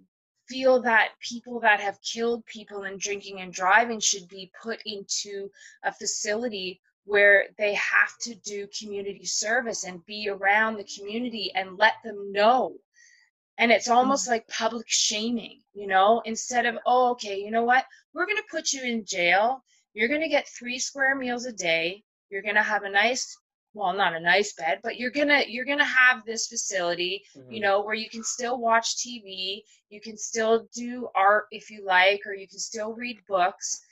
[0.49, 5.51] feel that people that have killed people in drinking and driving should be put into
[5.83, 11.77] a facility where they have to do community service and be around the community and
[11.79, 12.79] let them know.
[13.59, 17.85] And it's almost like public shaming, you know, instead of, oh, okay, you know what?
[18.13, 19.65] We're going to put you in jail.
[19.95, 22.05] You're going to get three square meals a day.
[22.33, 23.37] You're going to have a nice,
[23.75, 27.59] well, not a nice bed, but you're going to, you're to have this facility you
[27.59, 27.63] Mhm.
[27.63, 32.27] know, where you can still watch TV, you can still do art if you like,
[32.27, 33.83] or you can still read books.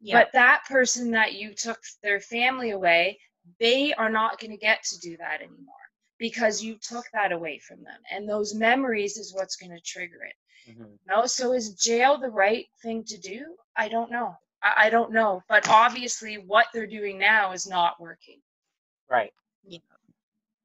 [0.00, 0.20] Yeah.
[0.20, 3.20] But that person that you took their family away,
[3.60, 5.74] they are not going to get to do that anymore
[6.18, 8.00] because you took that away from them.
[8.10, 10.36] And those memories is what's going to trigger it.
[10.70, 10.98] Mhm.
[11.06, 13.56] No, so is jail the right thing to do?
[13.76, 14.34] I don't know.
[14.64, 15.42] I, I don't know.
[15.48, 18.40] But obviously, what they're doing now is not working.
[19.10, 19.32] Right.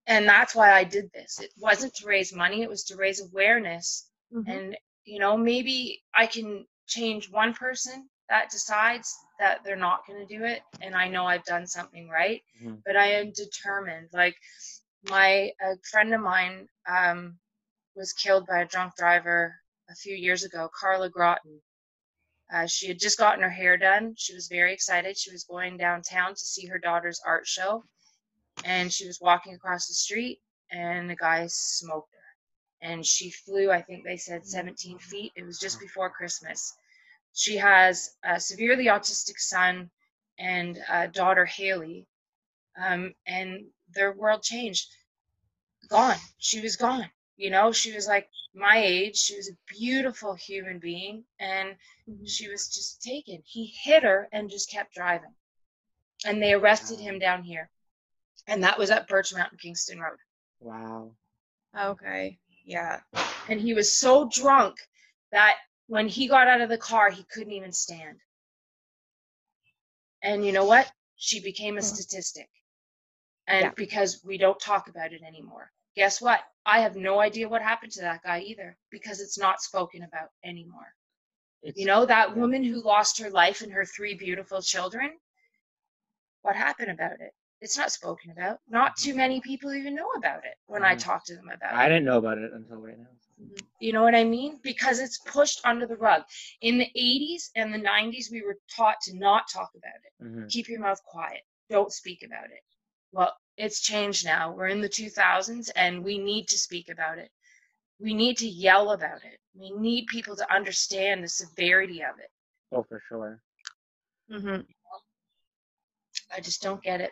[0.08, 1.40] And that's why I did this.
[1.40, 4.48] It wasn't to raise money, it was to raise awareness Mhm.
[4.48, 10.20] and you know maybe i can change one person that decides that they're not going
[10.28, 12.84] to do it and i know i've done something right Mhm.
[12.86, 14.38] but i am determined like
[15.10, 17.40] my a friend of mine um,
[17.96, 19.56] was killed by a drunk driver
[19.90, 21.62] a few years ago carla groton
[22.52, 24.16] uh, she had just gotten her hair done.
[24.18, 25.18] She was very excited.
[25.18, 27.84] She was going downtown to see her daughter's art show
[28.66, 30.40] and she was walking across the street
[30.72, 32.88] and the guy smoked her.
[32.90, 35.32] And she flew i think they said 17 feet.
[35.36, 36.74] It was just before christmas.
[37.34, 39.92] She has a severely autistic son
[40.40, 40.80] and
[41.14, 42.08] daughter haley.
[42.82, 44.88] Um, and their world changed.
[45.90, 46.18] Gone.
[46.38, 47.10] She was gone
[47.40, 51.76] you know she was like my age she was a beautiful human being and
[52.26, 55.34] she was just taken he hit her and just kept driving
[56.26, 57.70] and they arrested him down here
[58.46, 60.18] and that was at Birchmount kingston road
[60.60, 61.12] Wow.
[61.80, 62.38] Okay.
[62.66, 63.00] Yeah.
[63.48, 64.76] and he was so drunk
[65.32, 65.56] that
[65.88, 68.18] when he got out of the car he couldn't even stand
[70.22, 71.86] and you know what she became a Mhm.
[71.86, 72.50] statistic
[73.48, 73.72] and Yeah.
[73.78, 77.92] because we don't talk about it anymore guess what i have no idea what happened
[77.94, 80.90] to that guy either because it's not spoken about anymore
[81.64, 85.12] It's, you know that woman who lost her life and her three beautiful children
[86.42, 90.46] what happened about it it's not spoken about not too many people even know about
[90.46, 91.00] it when i Mhm.
[91.08, 93.14] talk to them about it I didn't know about it until right now.
[93.80, 94.60] You know what I mean?
[94.64, 96.24] Because it's pushed under the rug.
[96.62, 100.14] In the 80s and the 90s, we were taught to not talk about it.
[100.24, 101.44] hmm Keep your mouth quiet.
[101.70, 102.64] Don't speak about it.
[103.12, 104.54] Well, it's changed now.
[104.54, 107.30] We're in the 2000s and we need to speak about it.
[108.00, 109.38] We need to yell about it.
[109.54, 112.32] We need people to understand the severity of it.
[112.72, 113.42] Oh, for sure.
[114.32, 114.62] Mm-hmm.
[116.34, 117.12] I just don't get it.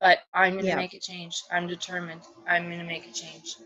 [0.00, 0.76] But I'm going to Yeah.
[0.76, 1.42] make a change.
[1.50, 2.22] I'm determined.
[2.46, 3.56] I'm going to make a change.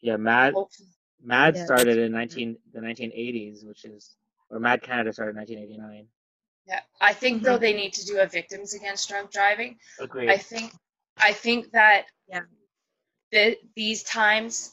[0.00, 0.88] Yeah, MADD Hopefully.
[1.22, 1.64] MADD Yeah.
[1.66, 4.16] started in nineteen the nineteen eighties, which is
[4.50, 6.06] or MADD Canada started in nineteen eighty nine.
[6.66, 6.80] Yeah.
[7.00, 9.78] I think, though, they need to do a victims against drunk driving.
[9.98, 10.30] Agreed.
[10.30, 10.72] I think
[11.18, 12.42] I think that Yeah.
[13.32, 14.72] the, these times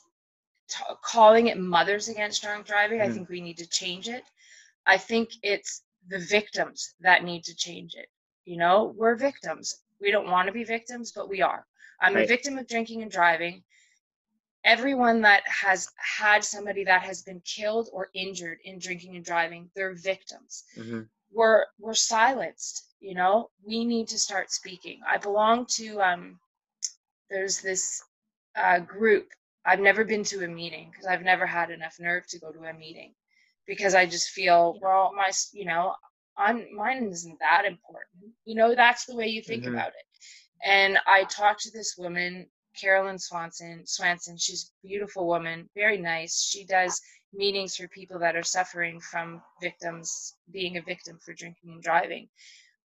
[0.70, 3.14] t- calling it mothers against drunk driving, I Mhm.
[3.14, 4.24] think we need to change it.
[4.86, 8.10] I think it's the victims that need to change it.
[8.46, 9.76] You know, we're victims.
[10.00, 11.66] We don't want to be victims, but we are.
[12.00, 13.64] I'm a victim of drinking and driving.
[14.64, 19.72] Everyone that has had somebody that has been killed or injured in drinking and driving,
[19.76, 20.64] they're victims.
[20.76, 21.02] hmm
[21.36, 22.86] We're we're silenced.
[23.02, 25.02] You know, we need to start speaking.
[25.10, 26.40] I belong to um.
[27.32, 28.04] There's this
[28.56, 29.30] uh, group.
[29.66, 32.66] I've never been to a meeting because I've never had enough nerve to go to
[32.66, 33.14] a meeting
[33.68, 35.96] because I just feel well, my you know,
[36.38, 38.34] I'm mine isn't that important.
[38.46, 39.70] You know, that's the way you think Mhm.
[39.70, 40.06] about it.
[40.66, 43.86] And I talked to this woman, Carolyn Swanson.
[43.88, 46.44] Swanson, she's a beautiful woman, very nice.
[46.44, 47.02] She does
[47.36, 52.28] meetings for people that are suffering from victims being a victim for drinking and driving.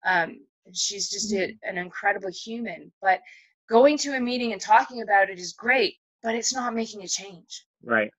[0.06, 0.42] Um,
[0.74, 2.92] she's just a, an incredible human.
[3.02, 3.22] But
[3.70, 7.08] going to a meeting and talking about it is great, but it's not making a
[7.08, 7.66] change.
[7.84, 8.12] Right.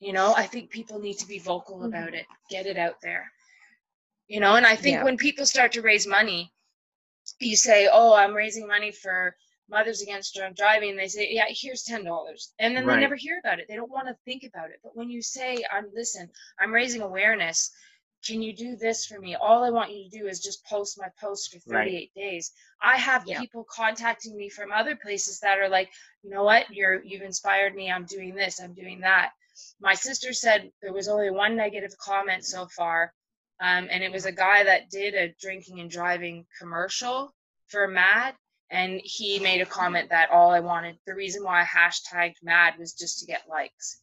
[0.00, 3.30] You know, I think people need to be vocal about it, get it out there.
[4.28, 5.04] You know, and I think Yeah.
[5.04, 6.52] when people start to raise money,
[7.40, 9.36] you say, "Oh, I'm raising money for
[9.70, 12.96] Mothers Against Drunk Driving." They say, "Yeah, here's ten dollars," and then Right.
[12.96, 13.66] they never hear about it.
[13.68, 14.80] They don't want to think about it.
[14.82, 17.70] But when you say, "I'm listen, I'm raising awareness,"
[18.26, 19.34] can you do this for me?
[19.34, 21.84] All I want you to do is just post my post for Right.
[21.84, 22.52] 38 days.
[22.82, 23.38] I have Yeah.
[23.38, 25.90] people contacting me from other places that are like,
[26.22, 27.90] you know what, you're you've inspired me.
[27.90, 28.60] I'm doing this.
[28.60, 29.32] I'm doing that.
[29.80, 33.14] My sister said there was only one negative comment so far,
[33.60, 37.34] um, and it was a guy that did a drinking and driving commercial
[37.68, 38.34] for MADD,
[38.70, 42.78] and he made a comment that all I wanted, the reason why I hashtagged MADD
[42.78, 44.00] was just to get likes.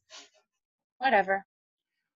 [0.99, 1.45] Whatever.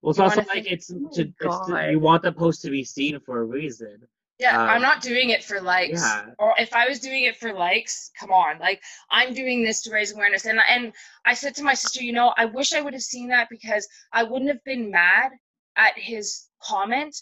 [0.02, 2.62] Well, it's You also like think- it's, Oh to, it's to, you want the post
[2.64, 4.02] to be seen for a reason.
[4.40, 6.02] Yeah, Um, I'm not doing it for likes.
[6.02, 6.32] Yeah.
[6.40, 8.58] Or if I was doing it for likes, come on.
[8.58, 10.46] Like I'm doing this to raise awareness.
[10.48, 10.92] And and
[11.26, 13.88] I said to my sister, you know, I wish I would have seen that because
[14.12, 15.32] I wouldn't have been mad
[15.78, 17.16] at his comment.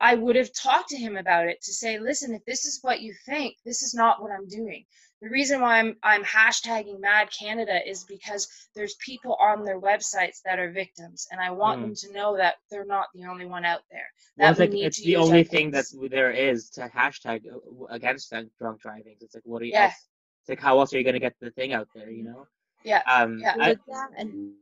[0.00, 3.00] I would have talked to him about it to say, listen, if this is what
[3.02, 4.84] you think, this is not what I'm doing.
[5.20, 10.38] The reason why I'm I'm hashtagging MADD Canada is because there's people on their websites
[10.46, 11.82] that are victims, and I want Mm.
[11.82, 14.06] them to know that they're not the only one out there.
[14.38, 18.50] Well, it's like it's the only thing that there is to hashtag uh, against drunk-
[18.58, 19.16] drunk driving.
[19.20, 19.72] It's like what are you?
[19.72, 19.84] Yeah.
[19.84, 20.08] else-
[20.40, 22.10] It's like how else are you gonna get the thing out there?
[22.10, 22.46] You know.
[22.82, 23.02] Yeah.
[23.06, 23.38] Um.
[23.40, 23.56] Yeah.
[23.60, 23.80] I, with
[24.16, 24.54] and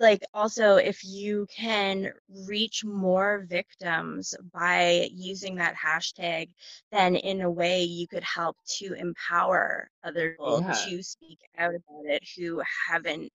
[0.00, 2.12] like also if you can
[2.46, 6.48] reach more victims by using that hashtag
[6.92, 10.84] then in a way you could help to empower other people Yeah.
[10.84, 13.32] to speak out about it who haven't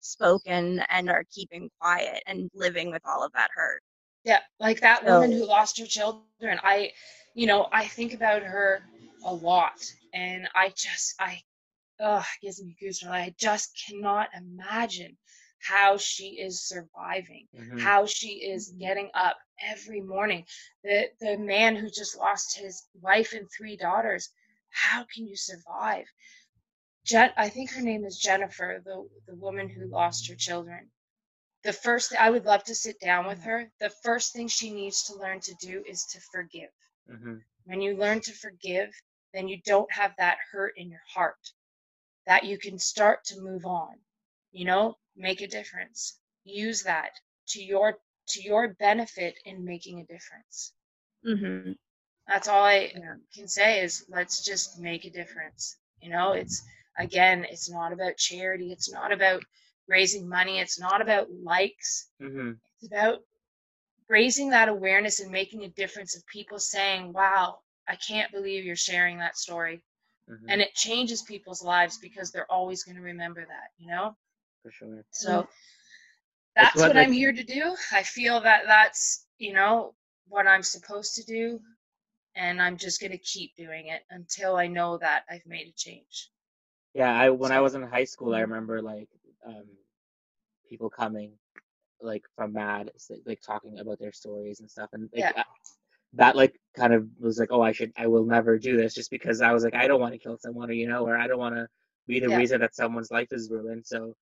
[0.00, 3.82] spoken and are keeping quiet and living with all of that hurt
[4.24, 6.34] Yeah, like that woman who lost her children.
[6.38, 8.58] I, you know, I think about her
[9.02, 9.62] a lot,
[10.12, 11.42] and I just, I,
[12.00, 13.10] oh it gives me goosebumps.
[13.10, 15.16] I just cannot imagine
[15.60, 17.80] how she is surviving, mhm.
[17.80, 20.46] how she is getting up every morning.
[20.84, 24.30] The the man who just lost his wife and three daughters.
[24.70, 26.06] How can you survive?
[27.04, 30.90] Jen, I think her name is Jennifer, the the woman who lost her children
[31.64, 33.70] the first I would love to sit down with her.
[33.80, 36.70] The first thing she needs to learn to do is to forgive.
[37.08, 37.44] Mhm.
[37.64, 38.94] When you learn to forgive,
[39.32, 41.52] then you don't have that hurt in your heart.
[42.26, 44.00] That you can start to move on.
[44.52, 46.18] You know, make a difference.
[46.44, 47.12] Use that
[47.48, 50.74] to your to your benefit in making a difference.
[51.24, 51.72] mm-hmm.
[52.26, 53.16] That's all I Yeah.
[53.34, 55.76] can say is let's just make a difference.
[56.00, 56.62] You know, it's
[56.98, 59.42] again, it's not about charity, it's not about
[59.88, 62.10] raising money, it's not about likes.
[62.20, 62.60] Mhm.
[62.76, 63.20] It's about
[64.08, 68.76] raising that awareness and making a difference of people saying, wow, I can't believe you're
[68.76, 69.82] sharing that story.
[70.28, 70.48] Mhm.
[70.48, 74.16] And it changes people's lives because they're always going to remember that, you know?
[74.62, 75.04] For sure.
[75.12, 75.48] So
[76.58, 77.76] It's that's what what I- I'm here to do.
[77.92, 79.94] I feel that that's, you know,
[80.28, 81.60] what I'm supposed to do.
[82.36, 85.72] And I'm just going to keep doing it until I know that I've made a
[85.72, 86.30] change.
[86.94, 88.42] Yeah, I when I was in high school, I Mhm.
[88.42, 89.08] remember like
[89.44, 89.64] um,
[90.68, 91.32] people coming
[92.02, 92.92] like from MADD,
[93.26, 95.44] like talking about their stories and stuff, and like, Yeah.
[96.14, 99.10] that like kind of was like, oh, I should, I will never do this, just
[99.10, 101.26] because I was like, I don't want to kill someone, or you know, or I
[101.28, 101.68] don't want to
[102.06, 102.38] be the Yeah.
[102.38, 103.86] reason that someone's life is ruined.
[103.86, 104.14] So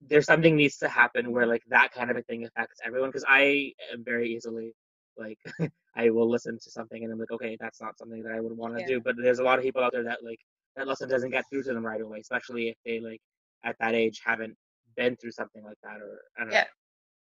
[0.00, 3.24] there's something needs to happen where like that kind of a thing affects everyone, because
[3.28, 4.74] I am very easily
[5.16, 5.38] like
[5.96, 8.56] I will listen to something and I'm like, okay, that's not something that I would
[8.56, 8.86] want to Yeah.
[8.86, 9.00] do.
[9.00, 10.40] But there's a lot of people out there that like
[10.76, 13.20] that lesson doesn't get through to them right away, especially if they like
[13.64, 14.56] at that age haven't
[14.96, 16.64] been through something like that or I don't Yeah.
[16.64, 16.66] know.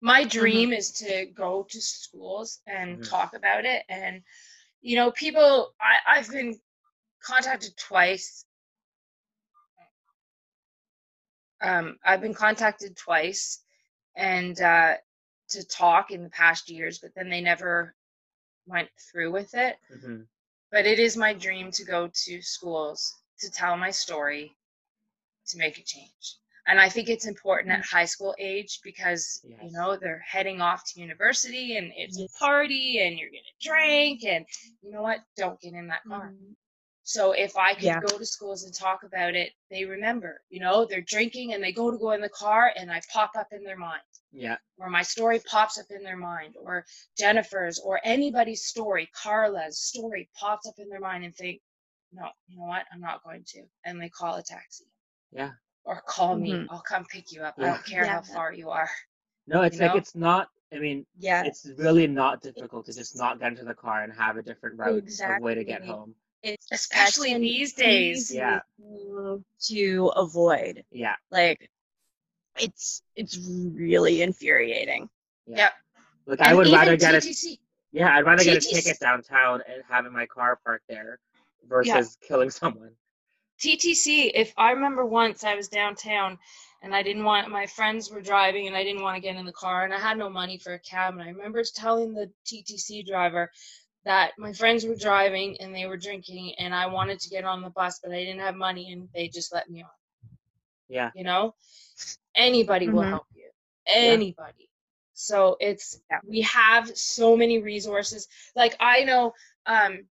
[0.01, 3.03] my dream is to go to schools and Mhm.
[3.03, 4.23] talk about it and
[4.82, 6.60] you know people I, i've been
[7.23, 8.45] contacted twice
[11.67, 13.63] um, i've been contacted twice
[14.15, 14.93] and uh,
[15.49, 17.95] to talk in the past years but then they never
[18.67, 20.21] went through with it hmm
[20.71, 24.56] but it is my dream to go to schools to tell my story
[25.47, 26.36] to make a change.
[26.67, 30.84] And I think it's important at high school age because you know they're heading off
[30.88, 32.30] to university and it's Yes.
[32.36, 34.45] a party and you're gonna drink and
[34.82, 35.19] you know what?
[35.38, 36.34] Don't get in that car.
[37.08, 38.02] So if I could Yeah.
[38.02, 40.43] go to schools and talk about it, they remember.
[40.50, 43.32] You know, they're drinking and they go to go in the car and I pop
[43.38, 44.02] up in their mind
[44.34, 44.58] Yeah.
[44.78, 46.86] or my story pops up in their mind, or
[47.17, 51.62] Jennifer's, or anybody's story, Carla's story pops up in their mind and think,
[52.12, 52.86] no, you know what?
[52.91, 53.63] I'm not going to.
[53.86, 54.84] And they call a taxi.
[55.32, 55.52] Yeah.
[55.86, 56.52] Or call me.
[56.52, 56.67] Mhm.
[56.70, 57.56] I'll come pick you up.
[57.58, 58.89] I don't care how far you are.
[59.46, 59.98] No, it's You like know?
[59.98, 60.50] it's not.
[60.74, 61.46] I mean, Yeah.
[61.46, 64.78] it's really not difficult to just not get into the car and have a different
[64.78, 65.88] route of way to get Exactly.
[65.88, 66.15] home.
[66.43, 68.34] It's Especially such an these days.
[68.34, 68.60] Yeah.
[69.67, 70.84] To avoid.
[70.91, 71.15] Yeah.
[71.32, 71.69] Like
[72.60, 75.10] it's it's really infuriating.
[75.45, 75.69] Yeah.
[76.26, 77.60] Like I And would even rather get a TTC.
[77.91, 81.19] yeah, I'd rather get a ticket downtown and having my car parked there
[81.67, 82.91] versus killing someone.
[83.60, 86.38] TTC, if I remember once I was downtown
[86.84, 89.45] and I didn't want my friends were driving and I didn't want to get in
[89.45, 92.30] the car and I had no money for a cab and I remember telling the
[92.45, 93.50] TTC driver
[94.08, 97.62] that my friends were driving and they were drinking and I wanted to get on
[97.62, 99.89] the bus but I didn't have money and they just let me on.
[100.89, 101.12] Yeah.
[101.13, 101.56] You know?
[102.36, 103.10] Anybody will Mhm.
[103.10, 103.50] help you.
[103.88, 104.70] Anybody.
[105.13, 106.20] So it's Yeah.
[106.28, 108.28] we have so many resources.
[108.56, 109.34] Like I know
[109.67, 110.08] um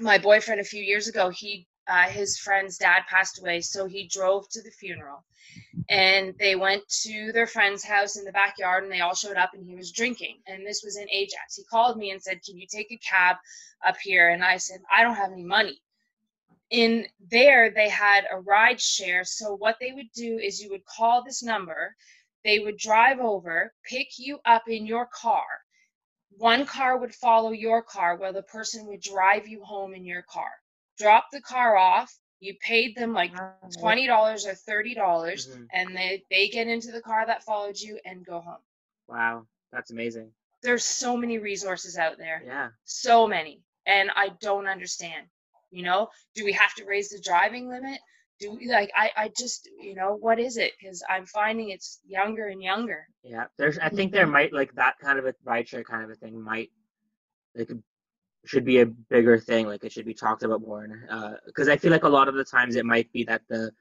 [0.00, 4.06] my boyfriend a few years ago he uh, his friend's dad passed away so he
[4.06, 5.24] drove to the funeral.
[5.88, 9.54] And they went to their friend's house in the backyard and they all showed up
[9.54, 10.40] and he was drinking.
[10.46, 11.56] And this was in ajax.
[11.56, 13.36] He called me and said can you take a cab
[13.86, 14.28] up here?
[14.28, 15.80] And i said i don't have any money.
[16.70, 20.84] In there they had a ride share so what they would do is you would
[20.84, 21.96] call this number.
[22.44, 25.46] They would drive over pick you up in your car.
[26.36, 30.22] One car would follow your car while the person would drive you home in your
[30.22, 30.52] car
[30.98, 33.32] drop the car off you paid them like
[33.80, 35.66] twenty dollars or thirty dollars Mhm.
[35.72, 38.62] and they they get into the car that followed you and go home
[39.08, 40.32] Wow, that's amazing.
[40.62, 42.70] there's so many resources out there Yeah.
[42.84, 45.26] so many and i don't understand
[45.70, 48.00] you know do we have to raise the driving limit
[48.40, 52.00] do we like i i just you know what is it because i'm finding it's
[52.06, 53.78] younger and younger Yeah, there's.
[53.78, 54.32] I think there Mhm.
[54.32, 56.70] might like that kind of a rideshare kind of a thing might
[57.54, 57.70] like
[58.48, 59.66] should be a bigger thing.
[59.66, 60.84] Like it should be talked about more.
[60.84, 63.72] And because I feel like a lot of the times it might be that the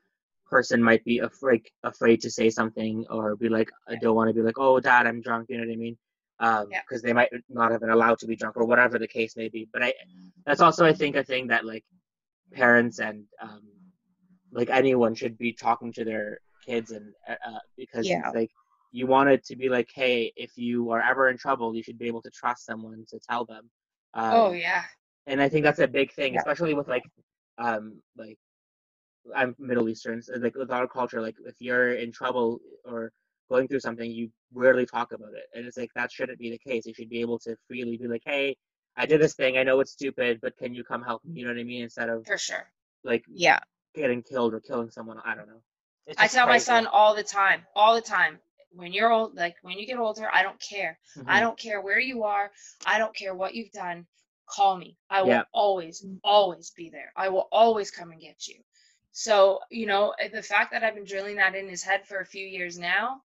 [0.49, 4.33] person might be afraid afraid to say something or be like, I don't want to
[4.33, 5.47] be like, oh, dad, I'm drunk.
[5.49, 5.97] You know what I mean?
[6.39, 6.81] Um, Yeah.
[6.81, 9.49] because they might not have been allowed to be drunk or whatever the case may
[9.49, 9.67] be.
[9.73, 9.93] But I
[10.45, 11.85] that's also I think a thing that like
[12.53, 13.63] parents and um,
[14.51, 18.29] like anyone should be talking to their kids and uh, uh, because Yeah.
[18.33, 18.51] like
[18.91, 21.97] you want it to be like hey if you are ever in trouble you should
[21.99, 23.69] be able to trust someone to tell them
[24.17, 24.83] um, oh yeah
[25.27, 26.41] and i think that's a big thing Yeah.
[26.41, 27.03] especially with like
[27.59, 28.37] um like
[29.35, 33.11] i'm middle eastern so like with our culture like if you're in trouble or
[33.49, 36.59] going through something you rarely talk about it and it's like that shouldn't be the
[36.59, 38.55] case you should be able to freely be like hey
[38.97, 41.45] i did this thing i know it's stupid but can you come help me you
[41.45, 42.67] know what i mean instead of for sure
[43.03, 43.59] like Yeah.
[43.95, 45.61] getting killed or killing someone i don't know
[46.17, 48.39] i tell my son all the time all the time
[48.71, 51.41] when you're old like when you get older i don't care I Mhm.
[51.41, 52.51] don't care where you are.
[52.85, 54.05] I don't care what you've done.
[54.47, 54.97] Call me.
[55.09, 55.45] I will Yeah.
[55.53, 57.11] always, always be there.
[57.15, 58.55] I will always come and get you.
[59.11, 62.19] So, you know, eh, the fact that I've been drilling that in his head for
[62.19, 63.21] a few years now,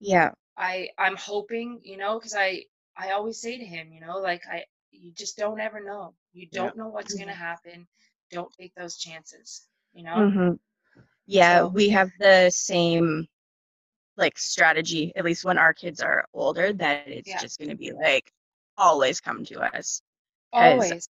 [0.00, 0.32] Yeah.
[0.56, 4.42] I I'm hoping, you know, because I I always say to him, you know, like
[4.46, 6.14] I you just don't ever know.
[6.32, 7.86] You don't know what's gonna happen.
[8.30, 9.66] Don't take those chances.
[9.92, 10.30] You know.
[10.30, 10.52] hmm
[11.26, 13.28] Yeah, So- we have the same
[14.16, 17.34] like strategy, at least when our kids are older, that it's Yeah.
[17.34, 18.32] just going to be like
[18.78, 20.02] always come to us.
[20.52, 21.08] Always.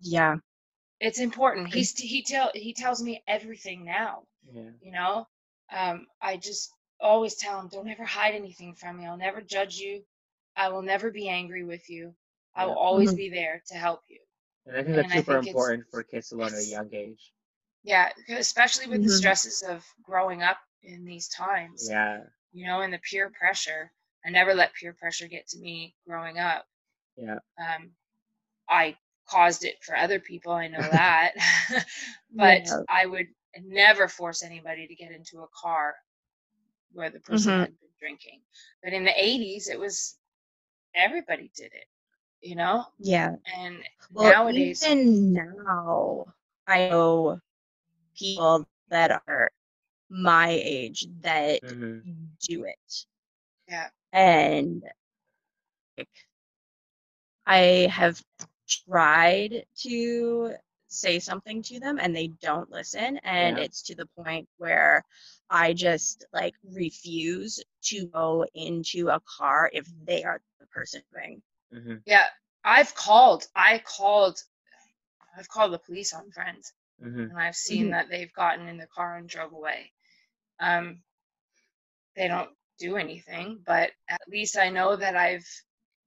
[0.00, 0.36] Yeah.
[1.00, 1.68] It's important.
[1.68, 4.26] He's he tell he tells me everything now.
[4.52, 5.28] yeah you know
[5.72, 9.76] um, i just always tell him don't ever hide anything from me i'll never judge
[9.78, 10.04] you
[10.56, 12.14] i will never be angry with you
[12.54, 12.86] i will Yeah.
[12.88, 13.22] always Mhm.
[13.22, 14.20] be there to help you
[14.66, 16.92] and i think that's And super think important for kids to learn at a young
[16.94, 17.32] age
[17.82, 19.10] yeah especially with the Mhm.
[19.10, 23.92] stresses of growing up in these times yeah you know and the peer pressure
[24.26, 26.66] i never let peer pressure get to me growing up
[27.16, 27.90] yeah um,
[28.68, 28.96] i
[29.28, 31.32] caused it for other people i know that
[32.36, 32.88] but Yeah.
[32.88, 33.26] i would
[33.62, 35.94] never force anybody to get into a car
[36.92, 37.66] where the person Mhm.
[37.66, 38.40] had been drinking
[38.82, 40.18] but in the 80s it was
[40.94, 41.86] everybody did it
[42.42, 43.36] you know Yeah.
[43.56, 43.76] and
[44.14, 46.26] Well, nowadays even now,
[46.66, 47.40] I know
[48.16, 49.50] people that are
[50.12, 52.02] my age that hmm
[52.40, 53.06] do it.
[53.68, 53.90] Yeah.
[54.12, 54.84] And
[55.98, 56.08] like,
[57.46, 58.20] I have
[58.68, 60.54] tried to
[60.88, 63.58] say something to them and they don't listen and Yeah.
[63.58, 65.04] it's to the point where
[65.48, 71.42] I just like refuse to go into a car if they are the person doing.
[71.72, 72.26] hmm Yeah,
[72.64, 73.46] I've called.
[73.56, 74.42] I called.
[75.36, 77.92] I've called the police on friends, hmm and I've seen Mhm.
[77.92, 79.92] that they've gotten in the car and drove away.
[80.62, 81.02] Um,
[82.16, 85.46] they don't do anything, but at least I know that I've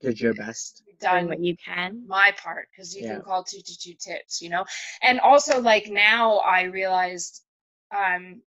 [0.02, 0.84] Did your best.
[1.00, 2.08] Done what you can.
[2.08, 3.16] my part because you Yeah.
[3.16, 4.66] can call two two two tips, you know.
[5.02, 7.44] And also, like now, I realized
[7.96, 8.42] um,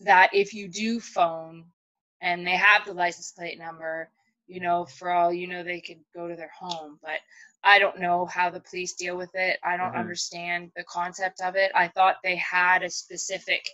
[0.00, 1.64] that if you do phone
[2.20, 4.10] and they have the license plate number,
[4.46, 6.98] you know, for all you know, they could go to their home.
[7.02, 7.20] But
[7.64, 9.58] I don't know how the police deal with it.
[9.64, 9.96] I don't Mhm.
[9.96, 11.72] understand the concept of it.
[11.74, 13.68] I thought they had a specific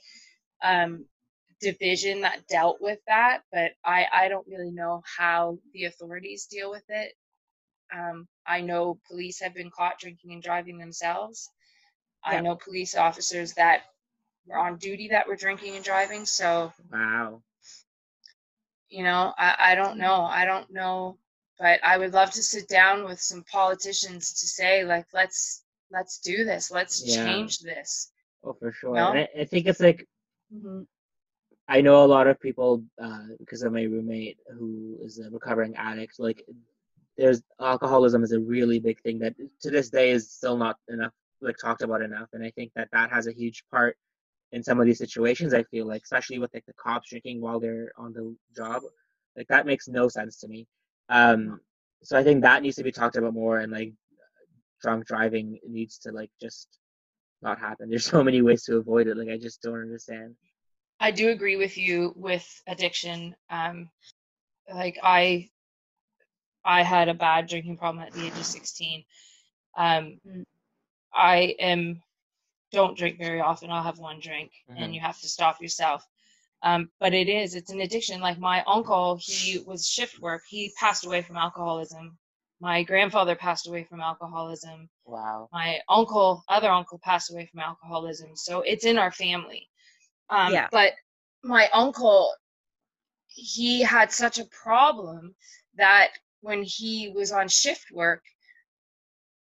[0.63, 1.07] um,
[1.61, 6.71] division that dealt with that, but I, I don't really know how the authorities deal
[6.71, 7.15] with it.
[7.95, 11.51] Um, I know police have been caught drinking and driving themselves.
[12.25, 13.83] I know police officers that
[14.47, 16.27] were on duty that were drinking and driving.
[16.27, 17.43] So, Wow.
[18.89, 20.23] you know, I, I don't know.
[20.23, 21.19] I don't know,
[21.59, 26.19] but I would love to sit down with some politicians to say, like, let's let's
[26.21, 26.71] do this.
[26.71, 27.23] Let's Yeah.
[27.23, 28.11] change this.
[28.43, 29.03] Oh, for sure.
[29.03, 29.11] No?
[29.11, 30.07] I, I think it's like
[30.53, 30.87] Mhm.
[31.69, 35.77] I know a lot of people uh, because of my roommate who is a recovering
[35.77, 36.19] addict.
[36.19, 36.45] Like,
[37.17, 41.13] there's alcoholism is a really big thing that to this day is still not enough
[41.41, 43.97] like talked about enough, and I think that that has a huge part
[44.53, 45.55] in some of these situations.
[45.55, 48.83] I feel like, especially with like the cops drinking while they're on the job,
[49.37, 50.67] like that makes no sense to me.
[51.09, 51.61] Um,
[52.03, 53.93] so I think that needs to be talked about more, and like
[54.83, 56.69] drunk driving needs to like just
[57.43, 57.89] not happen.
[57.91, 59.17] There's so many ways to avoid it.
[59.17, 60.35] Like I just don't understand.
[61.01, 63.37] I do agree with you with addiction.
[63.51, 63.91] Um,
[64.73, 65.51] like I,
[66.65, 69.05] I had a bad drinking problem at the age of 16.
[69.77, 70.45] Um, Mm.
[71.15, 72.03] I am
[72.73, 73.71] don't drink very often.
[73.71, 74.77] I'll have one drink, Mhm.
[74.79, 76.07] and you have to stop yourself.
[76.63, 78.21] Um, but it is, it's an addiction.
[78.21, 80.43] Like my uncle, he was shift work.
[80.49, 82.19] He passed away from alcoholism.
[82.61, 85.49] My grandfather passed away from alcoholism Wow.
[85.53, 89.71] my uncle, other uncle, passed away from alcoholism, so it's in our family.
[90.31, 90.69] Um, Yeah.
[90.71, 90.95] But
[91.43, 92.35] my uncle,
[93.29, 95.35] he had such a problem
[95.77, 96.11] that
[96.41, 98.25] when he was on shift work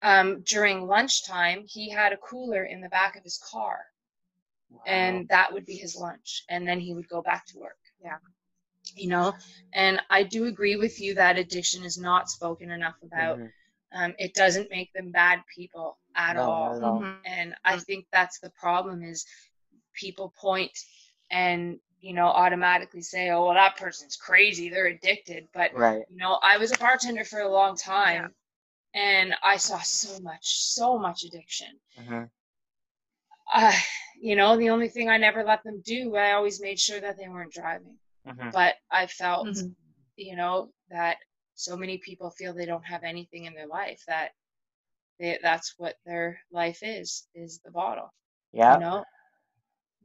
[0.01, 3.79] um, during lunchtime, he had a cooler in the back of his car,
[4.85, 7.77] and that would be his lunch, and then he would go back to work.
[8.03, 8.17] Yeah.
[8.95, 9.33] You know,
[9.73, 13.39] and I do agree with you that addiction is not spoken enough about.
[13.39, 13.51] Mhm.
[13.93, 16.99] Um, it doesn't make them bad people at No, all at all.
[17.01, 17.19] Mhm.
[17.25, 19.25] and i think that's the problem is
[19.93, 20.71] people point
[21.31, 24.69] and you know automatically say oh well that person's crazy.
[24.69, 25.47] They're addicted.
[25.53, 26.03] But Right.
[26.07, 28.33] you know i was a bartender for a long time
[28.93, 30.41] and i saw so much
[30.73, 31.79] so much addiction.
[31.97, 32.23] Hmm
[33.53, 33.73] uh,
[34.21, 37.17] you know the only thing i never let them do i always made sure that
[37.17, 37.97] they weren't driving.
[38.25, 39.75] Hmm but i felt Mhm.
[40.17, 41.17] you know that
[41.55, 44.31] so many people feel they don't have anything in their life that
[45.19, 48.13] they, that's what their life is is the bottle
[48.53, 48.73] Yeah.
[48.73, 49.03] you know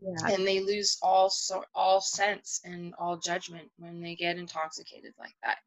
[0.00, 0.32] Yeah.
[0.34, 5.34] and they lose all so all sense and all judgment when they get intoxicated like
[5.42, 5.58] that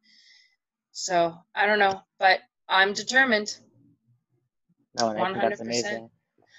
[0.92, 3.58] so i don't know but i'm determined
[5.00, 5.66] No, and I think that's 100%.
[5.66, 6.10] amazing.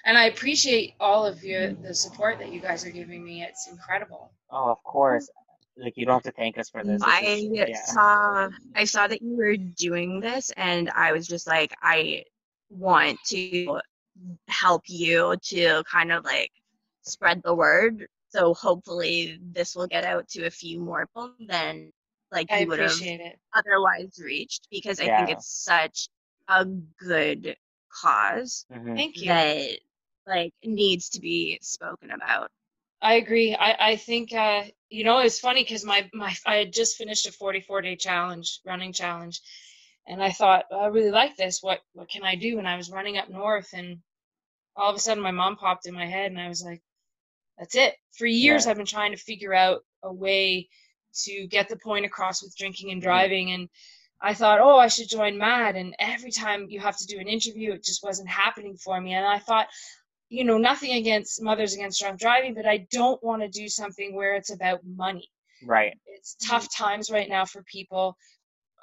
[0.05, 3.67] and i appreciate all of you the support that you guys are giving me it's
[3.69, 5.27] incredible Oh, of course.
[5.75, 7.01] Like you don't have to thank us for this.
[7.01, 7.85] This I is- yeah.
[7.85, 12.23] saw I saw that you were doing this and I was just like I
[12.69, 13.79] want to
[14.47, 16.51] help you to kind of like
[17.03, 18.07] spread the word.
[18.29, 21.91] So hopefully this will get out to a few more people than
[22.31, 26.09] like i you would have appreciate it otherwise reached because I think it's such
[26.47, 27.57] a good
[27.91, 28.95] cause Mhm.
[28.95, 29.79] thank you that
[30.27, 32.51] like needs to be spoken about.
[33.01, 33.55] I agree.
[33.55, 37.27] I, I think uh, you know it's funny because my my I had just finished
[37.27, 39.41] a 44 day challenge, running challenge,
[40.07, 41.61] and I thought I really like this.
[41.61, 42.57] What what can I do?
[42.59, 44.01] And I was running up north, and
[44.75, 46.81] all of a sudden my mom popped in my head, and I was like,
[47.57, 48.71] "That's it." For years Yeah.
[48.71, 50.69] I've been trying to figure out a way
[51.23, 53.07] to get the point across with drinking and mm-hmm.
[53.09, 53.69] driving, and
[54.21, 57.27] I thought, "Oh, I should join MADD." And every time you have to do an
[57.27, 59.67] interview, it just wasn't happening for me, and I thought
[60.33, 64.15] you know, nothing against Mothers Against Drunk Driving, but I don't want to do something
[64.15, 65.29] where it's about money.
[65.63, 65.93] Right.
[66.07, 68.17] It's tough times right now for people.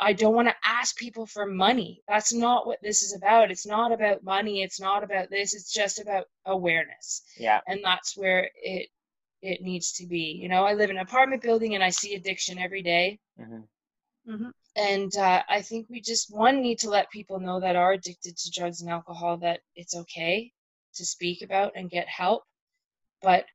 [0.00, 2.02] I don't want to ask people for money.
[2.08, 3.50] That's not what this is about.
[3.50, 4.62] It's not about money.
[4.62, 5.54] It's not about this.
[5.54, 7.22] It's just about awareness.
[7.38, 7.60] Yeah.
[7.66, 8.88] And that's where it
[9.42, 10.38] it needs to be.
[10.42, 13.18] You know, I live in an apartment building and I see addiction every day.
[13.38, 13.60] hmm
[14.26, 14.52] Mhm.
[14.76, 18.36] And uh, I think we just one need to let people know that are addicted
[18.38, 20.52] to drugs and alcohol that it's okay
[20.94, 22.44] to speak about and get help,
[23.22, 23.46] but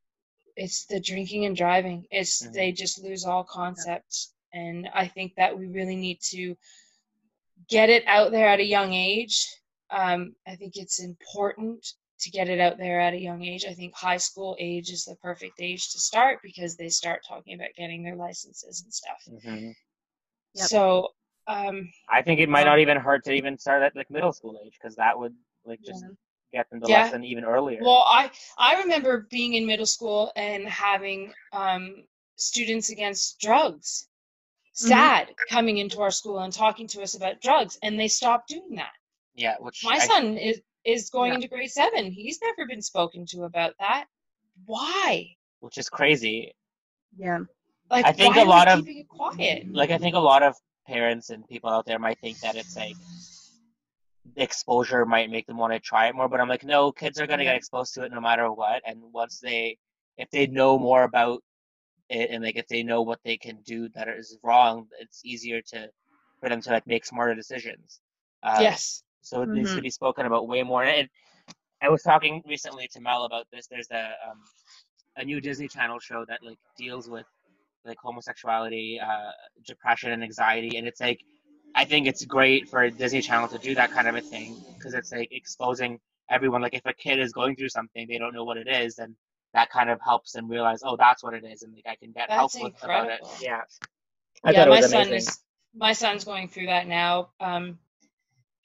[0.58, 2.08] it's the drinking and driving.
[2.12, 2.54] It's Mhm.
[2.54, 6.56] they just lose all concepts, and I think that we really need to
[7.70, 9.48] get it out there at a young age.
[9.92, 11.86] Um, I think it's important
[12.22, 13.66] to get it out there at a young age.
[13.66, 17.56] I think high school age is the perfect age to start because they start talking
[17.56, 19.22] about getting their licenses and stuff.
[19.44, 19.72] hmm
[20.56, 20.68] Yep.
[20.68, 21.10] So,
[21.48, 24.32] um, I think it might Um, not even hurt to even start at like middle
[24.34, 25.36] school age because that would
[25.66, 26.10] like just Yeah.
[26.54, 27.04] get them to Yeah.
[27.04, 27.82] lesson even earlier.
[27.82, 34.08] well, I I remember being in middle school and having um, students against drugs,
[34.76, 34.88] Mhm.
[34.90, 38.76] SAD, coming into our school and talking to us about drugs, and they stopped doing
[38.76, 38.94] that.
[39.38, 41.36] yeah, which My I- son is is going Yeah.
[41.36, 42.12] into grade seven.
[42.12, 44.06] He's never been spoken to about that.
[44.66, 45.36] Why?
[45.62, 46.54] which is crazy.
[47.18, 47.40] Yeah.
[47.90, 49.68] Like, I think why a are lot of- quiet.
[49.74, 50.56] Like I think a lot of
[50.86, 52.96] parents and people out there might think that it's like
[54.36, 57.28] exposure might make them want to try it more, but I'm like, no, kids are
[57.28, 59.78] gonna get exposed to it no matter what, and once they,
[60.18, 61.42] if they know more about
[62.10, 65.62] it and like if they know what they can do that is wrong, it's easier
[65.62, 65.90] to
[66.40, 68.00] for them to like make smarter decisions.
[68.44, 69.04] Uh, yes.
[69.22, 69.82] So it needs to Mhm.
[69.82, 70.84] be spoken about way more.
[70.84, 71.10] And
[71.82, 73.68] I was talking recently to Mel about this.
[73.68, 74.40] There's a um,
[75.18, 77.26] a new Disney Channel show that like deals with
[77.86, 79.32] like homosexuality, uh,
[79.66, 81.20] depression, and anxiety, and it's like
[81.76, 84.94] I think it's great for Disney Channel to do that kind of a thing because
[84.94, 86.00] it's like exposing
[86.30, 86.62] everyone.
[86.62, 89.16] Like if a kid is going through something, they don't know what it is, then
[89.56, 92.12] that kind of helps them realize, oh, that's what it is, and like I can
[92.12, 93.22] get help That's with about it.
[93.42, 93.62] Yeah.
[94.44, 95.40] I yeah, thought it my was son is
[95.74, 97.30] my son's going through that now.
[97.40, 97.80] Um,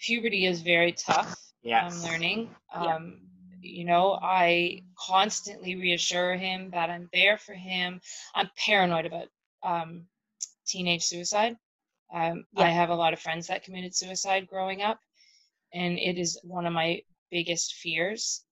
[0.00, 1.34] puberty is very tough.
[1.62, 1.86] Yeah.
[1.86, 2.50] I'm learning.
[2.74, 2.96] Yeah.
[2.96, 3.20] Um,
[3.62, 8.00] you know, I constantly reassure him that I'm there for him.
[8.34, 9.28] I'm paranoid about
[9.62, 10.06] um,
[10.66, 11.56] teenage suicide.
[12.12, 14.98] Um, I have a lot of friends that committed suicide growing up,
[15.72, 18.42] and it is one of my biggest fears.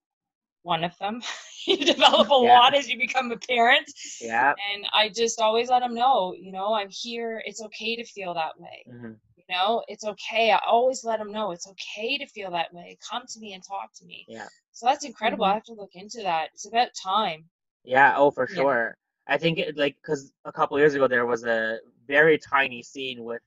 [0.63, 1.21] One of them.
[1.65, 2.59] you develop a Yeah.
[2.59, 3.89] lot as you become a parent,
[4.21, 4.55] Yeah.
[4.73, 7.41] and I just always let them know, you know, I'm here.
[7.45, 8.85] It's okay to feel that way.
[8.85, 10.51] hmm You know, it's okay.
[10.51, 12.97] I always let them know it's okay to feel that way.
[13.09, 14.27] Come to me and talk to me.
[14.27, 14.47] Yeah.
[14.71, 15.45] So that's incredible.
[15.45, 15.51] Mhm.
[15.51, 16.49] I have to look into that.
[16.53, 17.49] It's about time.
[17.83, 18.55] Yeah, oh, for Yeah.
[18.55, 18.97] sure.
[19.27, 23.23] I think it, like because a couple years ago there was a very tiny scene
[23.23, 23.41] with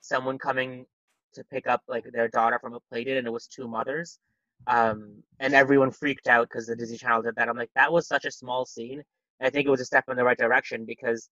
[0.00, 0.86] someone coming
[1.34, 4.18] to pick up like their daughter from a play date, and it was two mothers,
[4.66, 7.48] um, and everyone freaked out because the Disney Channel did that.
[7.48, 9.02] I'm like, that was such a small scene.
[9.40, 11.28] And I think it was a step in the right direction because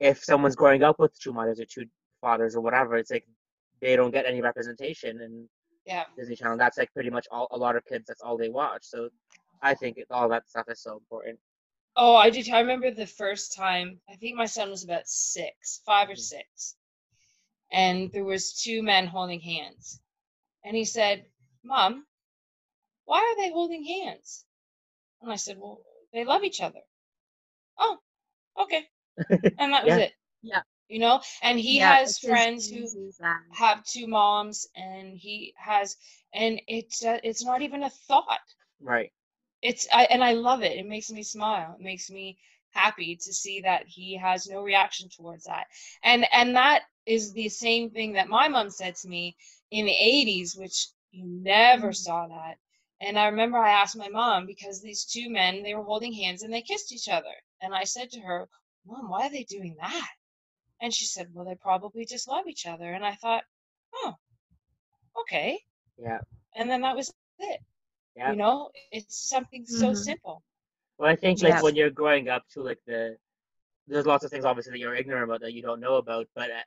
[0.00, 1.86] if someone's growing up with two mothers or two
[2.20, 3.26] fathers or whatever, it's like
[3.80, 5.48] they don't get any representation, and
[5.84, 6.06] Yeah.
[6.16, 8.84] Disney Channel that's like pretty much all a lot of kids that's all they watch.
[8.84, 9.10] So
[9.62, 11.38] I think it, all that stuff is so important.
[11.96, 12.48] Oh, I did.
[12.50, 14.00] I remember the first time.
[14.08, 16.16] I think my son was about six, five or Mhm.
[16.16, 16.76] six,
[17.72, 20.00] and there was two men holding hands,
[20.64, 21.26] and he said,
[21.64, 22.06] "Mom,
[23.12, 24.46] why are they holding hands?"
[25.22, 26.82] And I said, "Well, they love each other."
[27.78, 28.00] Oh,
[28.58, 28.88] okay,
[29.58, 29.98] and that was Yeah.
[29.98, 30.14] it.
[30.42, 30.62] Yeah.
[30.88, 33.42] You know, and he Yeah, has friends who that.
[33.50, 35.96] have two moms, and he has,
[36.32, 38.40] and it's uh, it's not even a thought.
[38.80, 39.12] Right.
[39.62, 40.76] it's I, and I love it.
[40.78, 41.76] It makes me smile.
[41.78, 42.38] It makes me
[42.72, 45.66] happy to see that he has no reaction towards that.
[46.02, 49.36] And and that is the same thing that my mom said to me
[49.70, 51.92] in the 80s, which you never Mhm.
[51.92, 52.58] saw that.
[53.02, 56.42] And I remember I asked my mom because these two men they were holding hands
[56.42, 57.34] and they kissed each other.
[57.60, 58.48] And I said to her,
[58.86, 60.10] "Mom, why are they doing that?"
[60.80, 63.44] And she said, "Well, they probably just love each other." And I thought,
[63.94, 64.14] "Oh,
[65.22, 65.60] okay."
[65.98, 66.20] Yeah.
[66.54, 67.60] And then that was it.
[68.14, 68.30] Yeah.
[68.32, 69.96] You know, it's something so Mhm.
[69.96, 70.44] simple.
[70.98, 71.62] Well, I think like Yeah.
[71.62, 73.18] when you're growing up too, like the
[73.88, 76.50] there's lots of things obviously that you're ignorant about that you don't know about, but
[76.50, 76.62] uh,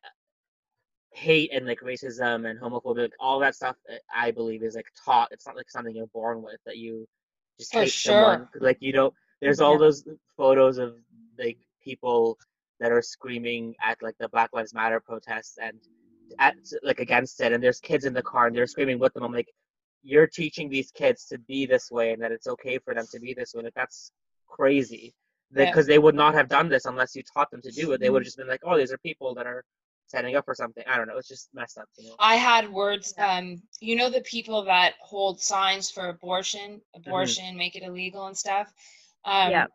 [1.15, 4.91] hate and like racism and homophobia, like, all that stuff, uh, I believe is like
[5.03, 5.29] taught.
[5.31, 7.07] It's not like something you're born with that you
[7.57, 8.47] just hate someone.
[8.59, 9.13] Like you don't.
[9.41, 9.79] There's all Yeah.
[9.79, 10.05] those
[10.37, 10.95] photos of
[11.37, 12.37] like people
[12.79, 15.79] that are screaming at like the Black Lives Matter protests and
[16.39, 19.23] at like against it, and there's kids in the car and they're screaming with them.
[19.23, 19.51] I'm like,
[20.03, 23.19] you're teaching these kids to be this way and that it's okay for them to
[23.19, 23.63] be this way.
[23.63, 24.11] Like that's
[24.47, 25.13] crazy.
[25.55, 25.65] Yeah.
[25.65, 28.01] Because they would not have done this unless you taught them to do it.
[28.01, 29.63] They would have just been like, oh, these are people that are
[30.07, 30.83] setting up for something.
[30.87, 31.17] I don't know.
[31.17, 31.87] It's just messed up.
[31.97, 32.15] You know?
[32.19, 33.13] I had words.
[33.17, 37.09] Um, you know the people that hold signs for abortion, Mm-hmm.
[37.09, 38.71] abortion, make it illegal and stuff.
[39.25, 39.65] Um, Yeah.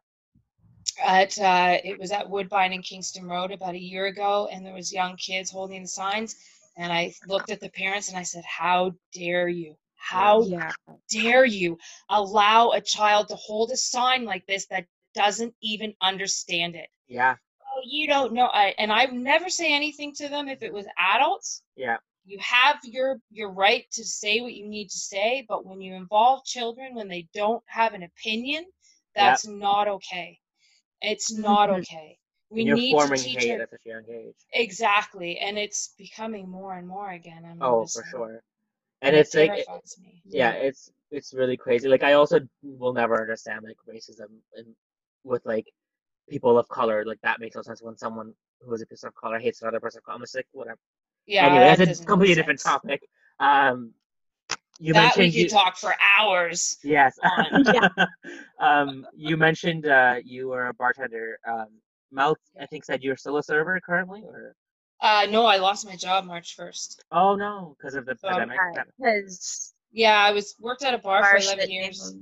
[1.04, 4.74] At uh, it was at Woodbine and Kingston Road about a year ago, and there
[4.74, 6.36] was young kids holding the signs.
[6.76, 9.76] And I looked at the parents and I said, "How dare you?
[9.96, 10.72] How Yeah.
[11.10, 11.78] dare you
[12.08, 16.88] allow a child to hold a sign like this that doesn't even understand it?
[17.08, 17.36] Yeah.
[17.84, 18.46] You don't know.
[18.46, 21.62] I, and I never say anything to them if it was adults.
[21.76, 21.98] Yeah.
[22.24, 25.94] You have your your right to say what you need to say, but when you
[25.94, 28.64] involve children when they don't have an opinion,
[29.14, 30.38] that's not okay.
[31.00, 32.18] It's not okay.
[32.50, 34.46] We need to teach hate at a young age.
[34.52, 37.44] exactly, and it's becoming more and more again.
[37.44, 38.42] I'm Oh, for sure.
[39.02, 39.68] And it it's like, it-
[39.98, 40.22] me.
[40.30, 41.88] yeah, it's it's really crazy.
[41.88, 44.74] Like I also will never understand like racism and
[45.24, 45.66] with like
[46.30, 47.04] people of color.
[47.04, 49.80] Like that makes no sense when someone who is a person of color hates another
[49.80, 50.16] person of color.
[50.16, 50.78] I'm just like whatever.
[51.26, 52.72] Yeah, anyway, that that's a completely different sense.
[52.72, 53.02] topic.
[53.38, 53.92] Um,
[54.78, 56.78] you that we mentioned could you, talk for hours.
[56.82, 57.18] yes.
[57.22, 57.64] on.
[58.58, 61.38] um, you mentioned uh, you were a bartender.
[61.46, 61.66] Um,
[62.10, 64.54] Mel, I think said you're still a server currently, or
[65.00, 67.04] Uh, no, I lost my job March first.
[67.12, 68.58] oh no, because of the So, pandemic.
[68.98, 72.14] Because Yeah, I was worked at a bar for eleven that years.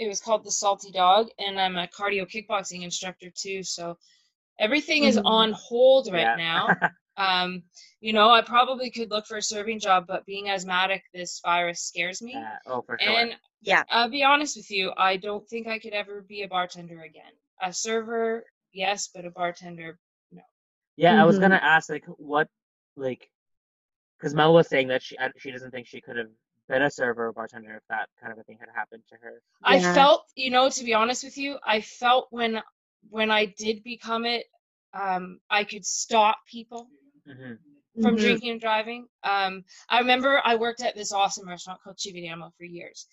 [0.00, 3.62] Name- it was called the Salty Dog, and I'm a cardio kickboxing instructor too.
[3.62, 3.98] So
[4.58, 5.24] everything is Mhm.
[5.24, 6.36] on hold right Yeah.
[6.36, 6.68] now.
[7.16, 7.64] Um,
[8.00, 11.82] you know, I probably could look for a serving job, but being asthmatic, this virus
[11.82, 12.32] scares me.
[12.32, 13.12] Yeah, oh, for sure.
[13.12, 13.84] And Yeah.
[13.90, 17.32] I'll be honest with you, I don't think I could ever be a bartender again.
[17.60, 19.98] A server, yes, but a bartender,
[20.30, 20.42] no.
[20.96, 21.40] Yeah, I was Mhm.
[21.42, 22.48] gonna ask like what
[22.96, 23.30] like
[24.16, 26.30] because Mel was saying that she she doesn't think she could have
[26.70, 29.42] been a server or bartender if that kind of a thing had happened to her.
[29.64, 29.94] I Yeah.
[29.94, 32.62] felt, you know, to be honest with you, I felt when
[33.10, 34.46] when I did become it,
[34.94, 36.90] um, I could stop people
[37.26, 37.54] hmm
[38.00, 38.16] from Mhm.
[38.16, 39.06] drinking and driving.
[39.22, 43.06] Um, I remember I worked at this awesome restaurant called Chividamo for years,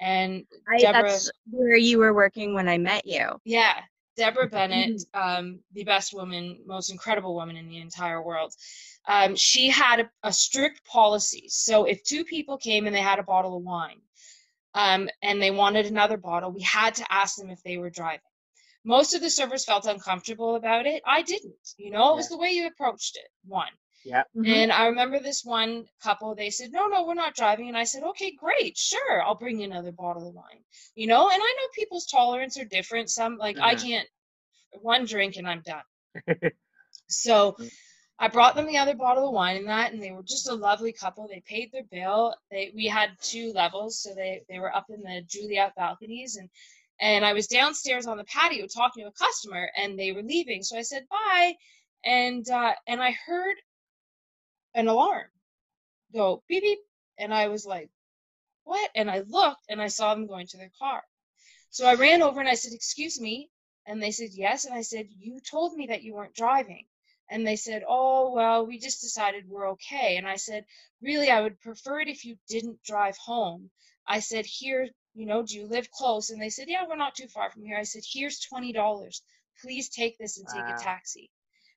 [0.00, 3.40] and I, Deborah- that's where you were working when I met you.
[3.44, 3.80] yeah,
[4.16, 8.52] Deborah Bennett, um, the best woman, most incredible woman in the entire world.
[9.08, 11.46] Um, she had a, a strict policy.
[11.48, 14.00] So if two people came and they had a bottle of wine,
[14.74, 18.20] um, and they wanted another bottle, we had to ask them if they were driving.
[18.84, 21.02] Most of the servers felt uncomfortable about it.
[21.06, 21.54] I didn't.
[21.76, 23.28] You know, it was the way you approached it.
[23.46, 23.68] One.
[24.36, 24.64] Mhm.
[24.64, 27.68] And I remember this one couple, they said, No, no, we're not driving.
[27.68, 30.64] And I said, Okay, great, sure, I'll bring you another bottle of wine.
[30.94, 33.10] You know, and I know people's tolerance are different.
[33.10, 33.82] Some, like, I Mhm.
[33.82, 34.08] can't,
[34.80, 35.84] one drink and I'm done.
[37.08, 37.56] So
[38.18, 40.54] I brought them the other bottle of wine and that, and they were just a
[40.54, 41.28] lovely couple.
[41.28, 42.34] They paid their bill.
[42.50, 46.48] They we had two levels, so they they were up in the Juliet balconies, and
[47.00, 50.62] and I was downstairs on the patio talking to a customer, and they were leaving.
[50.62, 51.54] So I said bye,
[52.04, 53.56] and uh, and I heard
[54.74, 55.28] an alarm
[56.12, 56.80] go beep beep,
[57.18, 57.90] and I was like,
[58.64, 58.90] what?
[58.94, 61.02] And I looked, and I saw them going to their car.
[61.70, 63.50] So I ran over and I said, excuse me,
[63.86, 66.86] and they said yes, and I said, you told me that you weren't driving.
[67.30, 70.16] And they said, Oh, well, we just decided we're okay.
[70.18, 70.66] And I said,
[71.00, 73.70] Really, I would prefer it if you didn't drive home.
[74.06, 76.30] I said, Here, you know, do you live close?
[76.30, 77.78] And they said, Yeah, we're not too far from here.
[77.78, 79.22] I said, Here's $20.
[79.62, 80.74] Please take this and take Wow.
[80.76, 81.30] a taxi.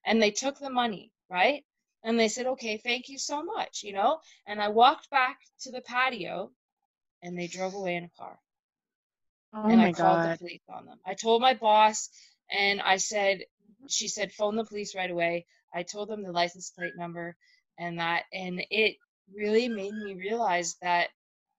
[0.04, 1.64] And they took the money, right?
[2.06, 4.20] And they said, Okay, thank you so much, you know?
[4.46, 6.52] And I walked back to the patio
[7.22, 8.40] and they drove away in a car
[9.52, 10.22] Oh and my I called god.
[10.22, 11.00] the police on them.
[11.06, 12.10] I told my boss,
[12.50, 13.44] and I said,
[13.88, 15.46] she said, phone the police right away.
[15.74, 17.36] I told them the license plate number
[17.78, 18.96] and that, and it
[19.34, 21.10] really made me realize that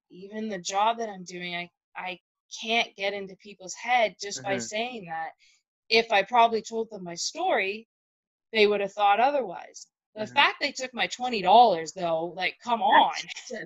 [0.10, 2.20] even the job that I'm doing, I I
[2.62, 4.60] can't get into people's head just by Mhm.
[4.60, 5.32] saying that.
[5.90, 7.88] If I probably told them my story,
[8.54, 9.88] they would have thought otherwise.
[10.18, 10.34] The Mhm.
[10.34, 13.66] fact they took my twenty dollars, though, like, come on, That's just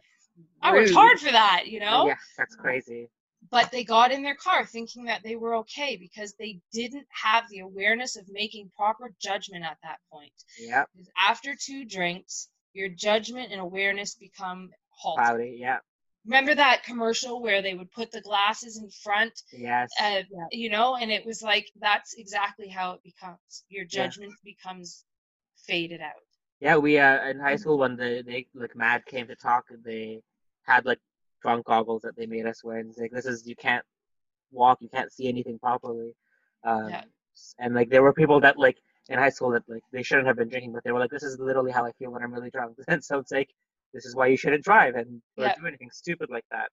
[0.62, 3.10] I worked hard for that, you know Yeah, that's crazy.
[3.50, 7.48] but they got in their car thinking that they were okay because they didn't have
[7.50, 10.34] the awareness of making proper judgment at that point.
[10.94, 15.24] Because after two drinks, your judgment and awareness become halted.
[15.26, 15.58] cloudy.
[15.60, 15.80] Yeah,
[16.26, 19.90] Remember that commercial where they would put the glasses in front, yes.
[20.00, 20.46] uh, Yeah.
[20.52, 23.64] you know, and it was like that's exactly how it becomes.
[23.70, 24.04] Your Yeah.
[24.06, 25.04] judgment becomes
[25.68, 26.14] faded out.
[26.62, 30.22] Yeah, we uh in high school when the they like MADD came to talk, they
[30.64, 31.00] had like
[31.42, 33.86] drunk goggles that they made us wear, and it's like this is you can't
[34.52, 36.16] walk, you can't see anything properly.
[36.64, 37.04] Um, Yeah.
[37.60, 38.78] And like there were people that like
[39.10, 41.24] in high school that like they shouldn't have been drinking, but they were like, this
[41.24, 42.78] is literally how I feel when I'm really drunk.
[42.90, 43.52] And so it's like
[43.94, 45.56] this is why you shouldn't drive and or Yeah.
[45.60, 46.70] do anything stupid like that.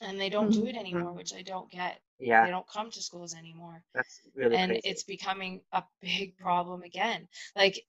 [0.00, 0.68] And they don't do Mhm.
[0.70, 2.00] it anymore, which I don't get.
[2.18, 3.82] Yeah, They don't come to schools anymore.
[3.94, 4.88] that's really and crazy.
[4.88, 7.84] it's becoming a big problem again like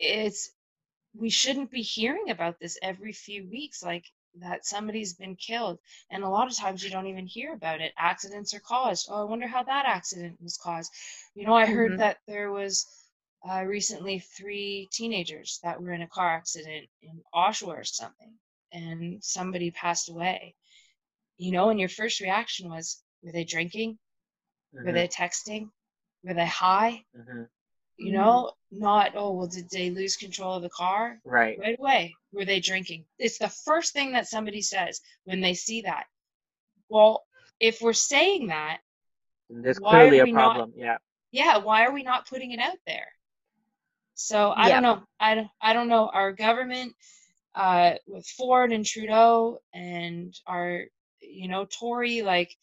[0.00, 0.50] it's
[1.14, 5.78] we shouldn't be hearing about this every few weeks like that somebody's been killed
[6.10, 7.92] and a lot of times you don't even hear about it.
[7.98, 9.08] Accidents are caused.
[9.10, 10.92] Oh i wonder how that accident was caused.
[11.34, 11.98] You know i heard Mhm.
[11.98, 12.86] that there was
[13.48, 18.34] uh, recently three teenagers that were in a car accident in oshawa or something
[18.72, 20.54] and somebody passed away.
[21.38, 23.98] You know and your first reaction was were they drinking?
[24.82, 25.70] Were Mhm, they texting?
[26.24, 27.04] Were they high?
[27.14, 27.48] Mhm.
[28.00, 28.14] You Mhm.
[28.14, 31.20] know, not oh well, did they lose control of the car?
[31.24, 31.58] Right.
[31.58, 35.82] right away were they drinking it's the first thing that somebody says when they see
[35.82, 36.04] that
[36.88, 37.24] well
[37.58, 38.78] if we're saying that
[39.48, 40.72] There's clearly a we not- problem.
[40.76, 40.98] Yeah.
[41.32, 43.08] yeah why are we not putting it out there
[44.14, 44.74] so i Yeah.
[44.80, 46.94] don't know I don't, I don't know our government
[47.56, 50.84] uh with ford and trudeau and our
[51.20, 52.56] you know tory like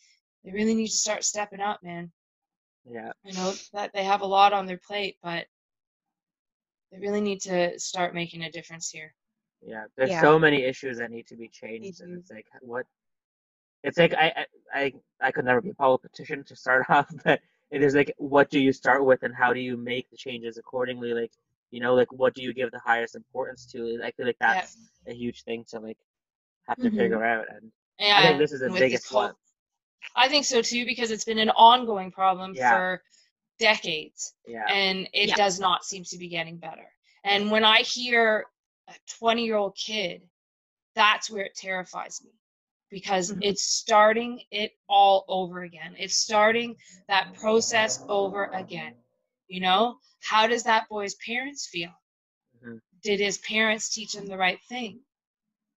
[0.46, 2.10] they really need to start stepping up man
[2.90, 3.12] Yeah.
[3.26, 5.46] i know that they have a lot on their plate but
[6.92, 9.14] they really need to start making a difference here
[9.66, 9.86] Yeah.
[9.96, 10.22] There's Yeah.
[10.22, 12.20] so many issues that need to be changed, and Mhm.
[12.20, 12.86] it's like what.
[13.84, 14.46] It's like I, I
[14.82, 14.94] I
[15.28, 18.60] I could never be a politician to start off, but it is like what do
[18.60, 21.14] you start with, and how do you make the changes accordingly?
[21.14, 21.32] Like
[21.72, 24.00] you know, like what do you give the highest importance to?
[24.04, 24.54] I feel like Yeah.
[24.54, 24.78] that's
[25.08, 25.98] a huge thing to like
[26.68, 26.98] have to Mhm.
[26.98, 29.36] figure out, and yeah I think this is the and with biggest whole- one.
[30.16, 32.70] I think so too because it's been an ongoing problem Yeah.
[32.70, 33.04] for
[33.60, 34.66] decades Yeah.
[34.70, 35.36] and it Yeah.
[35.36, 36.92] does not seem to be getting better.
[37.24, 38.46] And when I hear
[38.88, 40.28] a 20 year old kid,
[40.96, 42.32] that's where it terrifies me
[42.90, 43.40] because Mhm.
[43.42, 45.96] it's starting it all over again.
[45.98, 46.78] It's starting
[47.08, 48.96] that process over again.
[49.48, 51.92] You know, how does that boy's parents feel?
[52.64, 52.82] Mhm.
[53.04, 55.02] Did his parents teach him the right thing?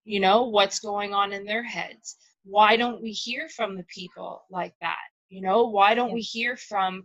[0.05, 2.16] You know, what's going on in their heads?
[2.51, 4.98] Why don't we hear from the people like that?
[5.30, 7.05] You know, why don't we hear from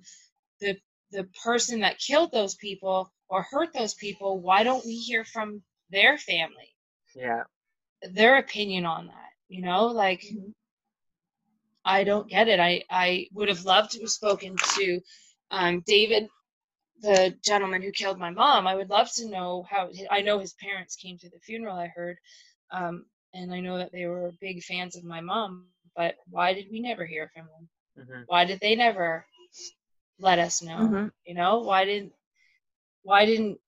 [0.62, 0.78] the
[1.12, 4.42] the person that killed those people or hurt those people?
[4.42, 6.76] Why don't we hear from their family?
[7.16, 7.44] Yeah.
[8.02, 10.54] their opinion on that you know like Mhm.
[11.86, 15.02] i don't get it i i would have loved to have spoken to
[15.52, 16.28] um david
[17.02, 20.54] the gentleman who killed my mom i would love to know how i know his
[20.54, 22.18] parents came to the funeral i heard
[22.72, 23.06] um
[23.36, 25.52] and i know that they were big fans of my mom
[25.96, 27.66] but why did we never hear from them?
[28.08, 29.26] Hmm why did they never
[30.20, 30.78] let us know?
[30.88, 31.12] Mhm.
[31.26, 32.14] you know why didn't
[33.04, 33.60] why didn't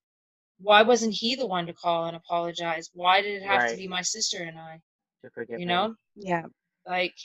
[0.59, 2.89] why wasn't he the one to call and apologize?
[2.93, 4.81] Why did it have to be my sister and i?
[5.23, 5.73] To forgive you him.
[5.73, 5.95] know?
[6.15, 6.45] Yeah.
[6.85, 7.15] like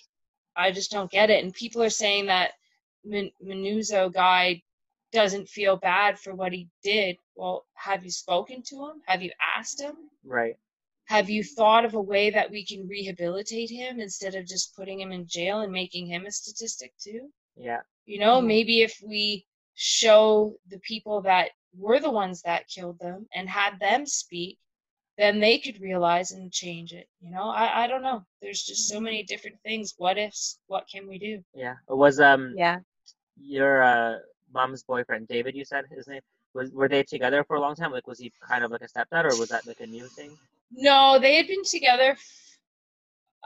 [0.56, 2.52] i just don't get it and people are saying that
[3.04, 4.62] Man- Manuzzo guy
[5.12, 7.16] doesn't feel bad for what he did.
[7.34, 8.96] Well have you spoken to him?
[9.06, 9.96] Have you asked him?
[10.24, 10.56] Right.
[11.14, 14.98] Have you thought of a way that we can rehabilitate him instead of just putting
[15.02, 17.22] him in jail and making him a statistic too
[17.68, 17.82] Yeah.
[18.12, 18.46] you know, Yeah.
[18.54, 19.22] maybe if we
[19.74, 20.22] show
[20.72, 21.46] the people that
[21.84, 24.58] were the ones that killed them and had them speak,
[25.20, 27.06] then they could realize and change it.
[27.24, 28.20] You know, I, I don't know.
[28.42, 29.94] There's just so many different things.
[30.02, 30.58] What ifs?
[30.72, 31.34] What can we do?
[31.64, 31.76] Yeah.
[31.92, 32.78] It was um Yeah.
[33.56, 34.14] your uh
[34.58, 35.52] mom's boyfriend David.
[35.60, 36.24] You said his name
[36.56, 36.66] was.
[36.78, 37.92] Were they together for a long time?
[37.96, 40.32] Like, was he kind of like a stepdad, or was that like a new thing?
[40.72, 42.16] No, they had been together,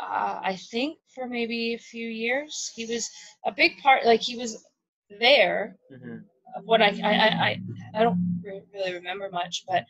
[0.01, 2.71] uh, I think, for maybe a few years.
[2.75, 3.09] He was
[3.45, 4.65] a big part, like, he was
[5.21, 6.19] there hmm
[6.65, 7.61] what I I I
[7.95, 8.19] I, don't
[8.73, 9.85] really remember much, but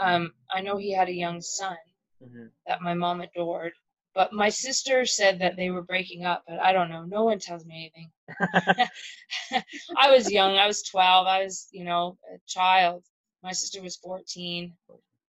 [0.00, 1.76] um, I know he had a young son
[2.20, 3.72] hmm that my mom adored.
[4.14, 7.04] But my sister said that they were breaking up, but I don't know.
[7.04, 8.10] No one tells me anything.
[9.96, 10.56] I was young.
[10.56, 11.26] I was 12.
[11.26, 13.04] I was, you know, a child.
[13.42, 14.74] My sister was 14.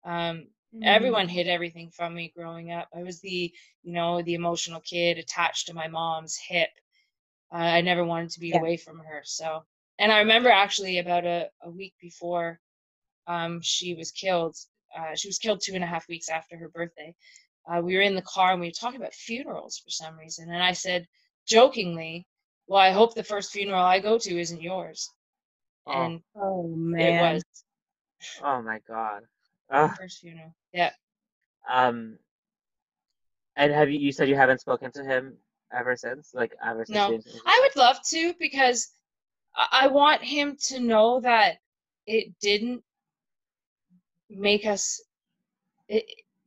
[0.04, 0.48] Um,
[0.82, 2.88] everyone hid everything from me growing up.
[2.94, 3.52] I was the,
[3.82, 6.70] you know, the emotional kid attached to my mom's hip.
[7.52, 8.58] Uh, I never wanted to be Yeah.
[8.58, 9.22] away from her.
[9.24, 9.64] So,
[9.98, 12.60] and I remember actually about a, a week before
[13.26, 14.56] um, she was killed,
[14.96, 17.14] uh, she was killed two and a half weeks after her birthday.
[17.70, 20.50] Uh, we were in the car and we were talking about funerals for some reason.
[20.50, 21.06] And I said
[21.46, 22.26] jokingly,
[22.66, 25.10] Well, I hope the first funeral I go to isn't yours.
[25.86, 26.68] Oh, And Oh
[26.98, 27.16] it man.
[27.16, 27.42] was
[28.42, 29.24] oh my god.
[29.70, 30.54] The first funeral.
[30.72, 30.90] Yeah.
[31.70, 32.18] um.
[33.56, 33.98] And have you?
[33.98, 35.36] You said you haven't spoken to him
[35.72, 36.96] ever since, like ever since.
[36.96, 37.16] No.
[37.18, 37.40] the?
[37.46, 38.88] I would love to because
[39.54, 41.58] I I want him to know that
[42.06, 42.82] it didn't
[44.28, 45.00] make us
[45.88, 46.04] it,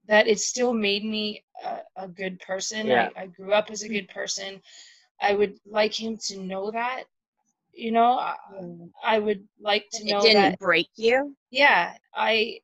[0.07, 2.87] that it still made me a, a good person.
[2.87, 3.09] Yeah.
[3.15, 4.61] I, I grew up as a good person.
[5.21, 7.03] I would like him to know that.
[7.73, 8.35] You know, I,
[9.03, 10.59] I would like to know It know didn't that.
[10.59, 11.35] break you.
[11.51, 12.59] Yeah, I.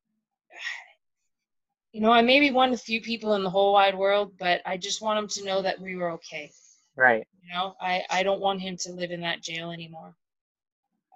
[1.92, 4.36] You know, I may be one of the few people in the whole wide world,
[4.38, 6.50] but I just want him to know that we were okay.
[6.96, 7.24] Right.
[7.42, 10.16] You know, I, I don't want him to live in that jail anymore.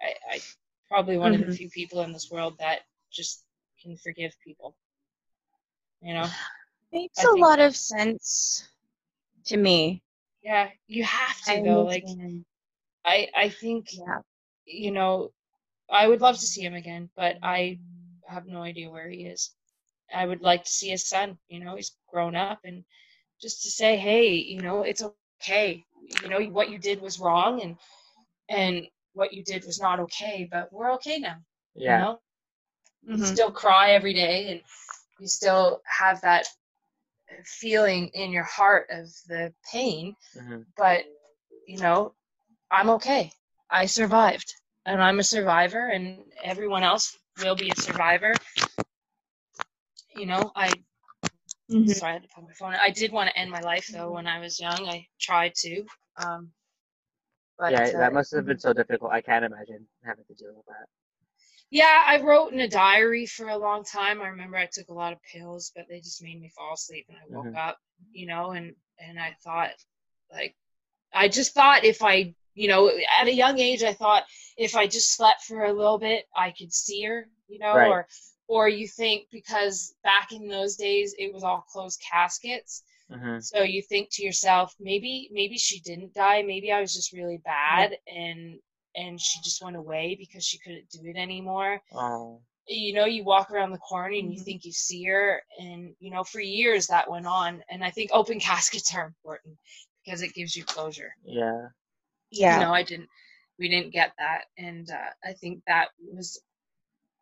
[0.01, 0.39] I, I
[0.87, 1.57] probably one of the Mhm.
[1.57, 2.79] few people in this world that
[3.11, 3.43] just
[3.81, 4.75] can forgive people.
[6.01, 6.29] You know?
[6.91, 8.67] Makes a lot of sense
[9.45, 10.01] to me.
[10.41, 11.83] Yeah, you have to I though.
[11.83, 12.45] Like understand.
[13.05, 14.21] I I think yeah.
[14.65, 15.31] you know,
[15.89, 17.79] I would love to see him again, but I
[18.29, 19.51] have no idea where he is.
[20.13, 22.85] I would like to see his son, you know, he's grown up and
[23.41, 25.83] just to say, hey, you know, it's okay.
[26.23, 27.77] You know, what you did was wrong and
[28.49, 31.37] and what you did was not okay, but we're okay now.
[31.75, 31.95] Yeah.
[31.95, 32.19] You know,
[33.13, 33.25] you Mhm.
[33.25, 34.61] still cry every day, and
[35.19, 36.47] you still have that
[37.45, 40.15] feeling in your heart of the pain.
[40.35, 41.05] hmm But
[41.67, 42.15] you know,
[42.71, 43.31] I'm okay.
[43.69, 44.53] I survived,
[44.85, 48.33] and I'm a survivor, and everyone else will be a survivor.
[50.15, 50.71] You know, I
[51.69, 51.89] Mhm.
[51.89, 52.73] sorry, I had to put my phone.
[52.75, 54.87] I did want to end my life though when I was young.
[54.87, 55.85] I tried to.
[56.17, 56.51] Um,
[57.57, 59.11] but yeah, uh, that must have been so difficult.
[59.11, 60.87] I can't imagine having to deal with that.
[61.71, 64.21] yeah, I wrote in a diary for a long time.
[64.21, 67.05] I remember I took a lot of pills, but they just made me fall asleep
[67.09, 67.55] and I woke Mhm.
[67.55, 67.77] up,
[68.11, 69.71] you know, and and I thought
[70.31, 70.55] like
[71.13, 74.23] I just thought if I, you know, at a young age I thought
[74.57, 77.89] if I just slept for a little bit, I could see her, you know, Right.
[77.89, 78.07] or
[78.47, 83.63] or you think because back in those days it was all closed caskets hmm So
[83.63, 86.41] you think to yourself, maybe maybe she didn't die.
[86.43, 88.59] Maybe I was just really bad and
[88.95, 91.81] and she just went away because she couldn't do it anymore.
[91.91, 94.45] Oh, You know, you walk around the corner and you Mhm.
[94.45, 97.63] think you see her and you know, for years that went on.
[97.69, 99.57] And I think open caskets are important
[100.05, 101.15] because it gives you closure.
[101.23, 101.69] yeah.
[102.31, 102.59] Yeah.
[102.59, 103.09] You know, I didn't
[103.57, 106.41] we didn't get that and uh, I think that was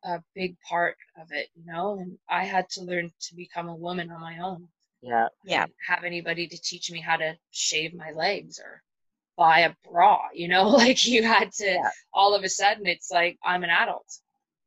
[0.04, 3.76] a big part of it, you know, and I had to learn to become a
[3.76, 4.68] woman on my own
[5.02, 5.28] Yeah.
[5.44, 5.66] Yeah.
[5.88, 8.82] have anybody to teach me how to shave my legs or
[9.38, 11.90] buy a bra you know like you had to Yeah.
[12.14, 14.08] all of a sudden it's like i'm an adult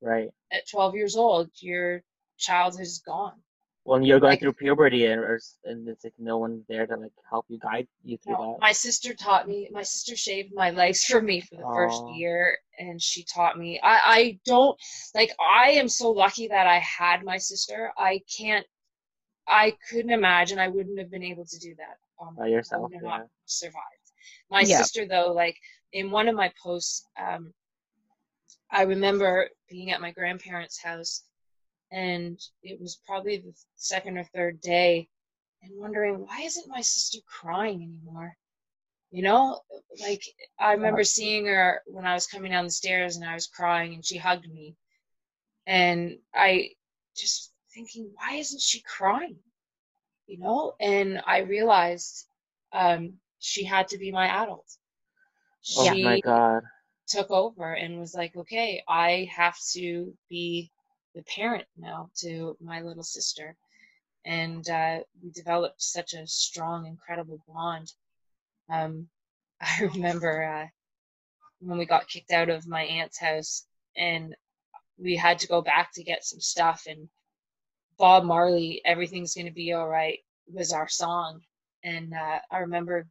[0.00, 0.30] Right.
[0.52, 2.02] at 12 years old your
[2.38, 3.42] childhood is gone
[3.84, 6.96] When you're going Like- through puberty and or, and it's like no one there to
[6.96, 8.60] like help you guide you through No, that.
[8.60, 12.56] my sister taught me my sister shaved my legs for me for the first year
[12.78, 14.78] and she taught me i i don't
[15.14, 18.66] like i am so lucky that i had my sister i can't
[19.48, 22.46] i couldn't imagine i wouldn't have been able to do that on By my.
[22.48, 23.08] I yourself, would have yeah.
[23.18, 24.06] not survived
[24.50, 24.76] my Yeah.
[24.78, 25.56] sister though like
[25.92, 27.52] in one of my posts um
[28.70, 31.24] i remember being at my grandparents house
[31.92, 35.08] and it was probably the second or third day
[35.62, 38.36] and wondering why isn't my sister crying anymore?
[39.10, 39.60] You know
[40.00, 40.22] like
[40.58, 43.94] i remember seeing her when i was coming down the stairs and i was crying
[43.94, 44.76] and she hugged me.
[45.66, 46.70] And i
[47.16, 49.38] just thinking why isn't she crying?
[50.26, 52.26] You know and i realized
[52.72, 54.68] um she had to be my adult.
[55.76, 56.62] Oh she my god.
[57.08, 60.70] took over and was like, okay, I have to be
[61.14, 63.56] the parent now to my little sister.
[64.24, 67.92] And uh, we developed such a strong, incredible bond.
[68.70, 69.08] Um,
[69.60, 70.66] I remember uh,
[71.60, 74.34] when we got kicked out of my aunt's house and
[74.98, 77.08] we had to go back to get some stuff, and
[77.98, 80.18] Bob Marley, Everything's Gonna Be All Right,
[80.52, 81.40] was our song.
[81.82, 83.06] And uh, I remember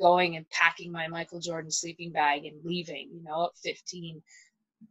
[0.00, 4.22] going and packing my Michael Jordan sleeping bag and leaving, you know, at 15.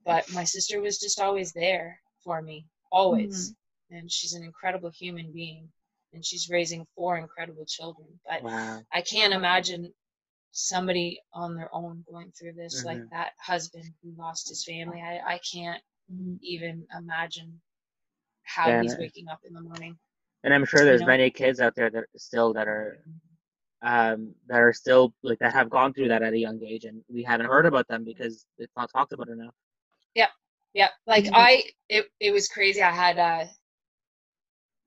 [0.05, 3.53] But my sister was just always there for me, always.
[3.91, 5.69] And she's an incredible human being.
[6.13, 8.07] And she's raising four incredible children.
[8.25, 8.85] But Wow.
[8.93, 9.93] I can't imagine
[10.51, 13.09] somebody on their own going through this, like Mhm.
[13.11, 15.01] that husband who lost his family.
[15.01, 15.81] I, I can't
[16.41, 17.61] even imagine
[18.43, 19.97] how Yeah, he's waking up in the morning.
[20.43, 21.07] And I'm sure there's know?
[21.07, 22.99] many kids out there that still that are
[23.81, 27.03] um that are still like that have gone through that at a young age and
[27.09, 29.53] we haven't heard about them because it's not talked about enough.
[30.77, 31.33] Yeah, like Mhm.
[31.33, 32.81] I, it it was crazy.
[32.83, 33.49] I had a,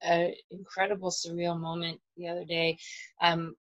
[0.05, 2.79] a incredible surreal moment the other day.
[3.21, 3.57] Um,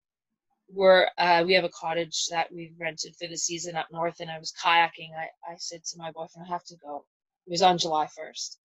[0.70, 4.30] we're uh, we have a cottage that we've rented for the season up north, and
[4.30, 5.10] I was kayaking.
[5.18, 7.06] I I said to my boyfriend, I have to go.
[7.46, 8.58] It was on July first,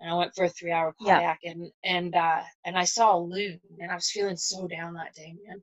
[0.00, 1.20] and I went for a three hour Yeah.
[1.20, 4.94] kayak, and and uh, and I saw a loon, and I was feeling so down
[4.94, 5.62] that day, man.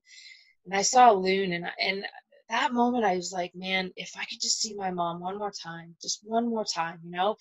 [0.66, 2.06] And I saw a loon, and I- and
[2.50, 5.52] that moment I was like, man, if I could just see my mom one more
[5.52, 7.38] time, just one more time, you know.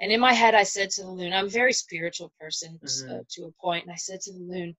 [0.00, 2.86] And in my head, I said to the loon, I'm a very spiritual person uh,
[2.86, 3.28] Mhm.
[3.30, 4.76] to a point, and I said to the loon,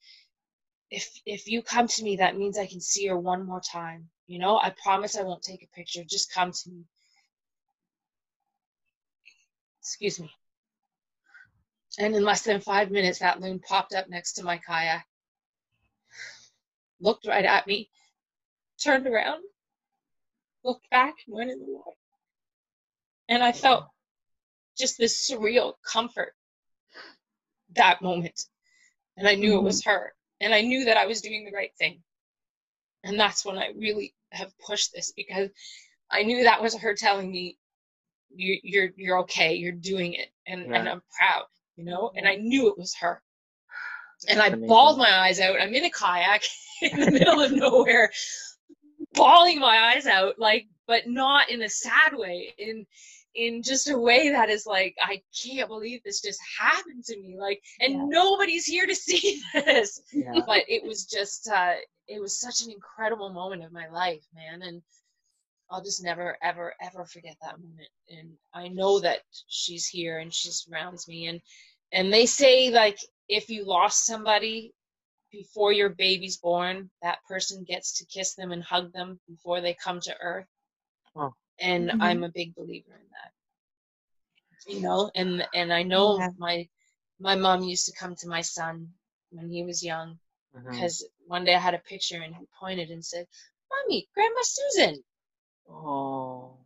[0.90, 4.10] if if you come to me, that means I can see her one more time.
[4.28, 6.04] You know, I promise I won't take a picture.
[6.04, 6.86] Just come to me.
[9.82, 10.32] Excuse me.
[11.98, 15.08] And in less than five minutes, that loon popped up next to my kayak,
[17.00, 17.90] looked right at me,
[18.84, 19.44] turned around,
[20.66, 21.98] looked back, and went in the water.
[23.30, 23.86] And I felt
[24.78, 26.34] just this surreal comfort
[27.76, 28.42] that moment.
[29.18, 29.92] And I knew it was mm-hmm.
[29.92, 30.14] her.
[30.42, 32.02] And I knew that I was doing the right thing.
[33.04, 35.50] And that's when I really have pushed this because
[36.12, 37.58] I knew that was her telling me,
[38.36, 41.46] you, you're you're okay, you're doing it, and and I'm proud,
[41.78, 42.12] you know.
[42.16, 43.22] And I knew it was her.
[44.28, 45.62] And I bawled my eyes out.
[45.62, 46.44] I'm in a kayak
[46.82, 48.12] in the middle of nowhere,
[49.16, 52.86] bawling my eyes out, like, but not in a sad way, in
[53.36, 57.38] in just a way that is like I can't believe this just happened to me.
[57.40, 58.06] Like, and Yeah.
[58.08, 60.02] nobody's here to see this.
[60.14, 60.42] Yeah.
[60.48, 61.74] But it was just uh,
[62.08, 64.82] it was such an incredible moment of my life, man, and
[65.70, 67.90] I'll just never, ever, ever forget that moment.
[68.10, 71.28] And I know that she's here and she surrounds me.
[71.28, 71.42] And
[71.92, 72.98] and they say like
[73.28, 74.74] if you lost somebody
[75.36, 79.74] before your baby's born, that person gets to kiss them and hug them before they
[79.74, 80.48] come to earth.
[81.16, 81.34] Oh.
[81.60, 82.02] And Mhm.
[82.02, 83.32] I'm a big believer in that.
[84.68, 86.30] You know, and and I know Yeah.
[86.38, 86.70] my
[87.20, 88.94] my mom used to come to my son
[89.32, 90.20] when he was young
[90.54, 93.28] because one day I had a picture and he pointed and said,
[93.70, 95.04] "Mommy, Grandma Susan."
[95.70, 96.58] Oh.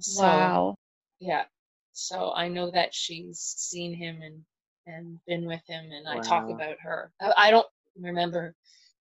[0.00, 0.76] So, wow.
[1.18, 1.44] Yeah.
[1.92, 4.44] So I know that she's seen him and
[4.86, 7.12] and been with him, and I talk about her.
[7.20, 7.66] I, I don't
[8.00, 8.54] remember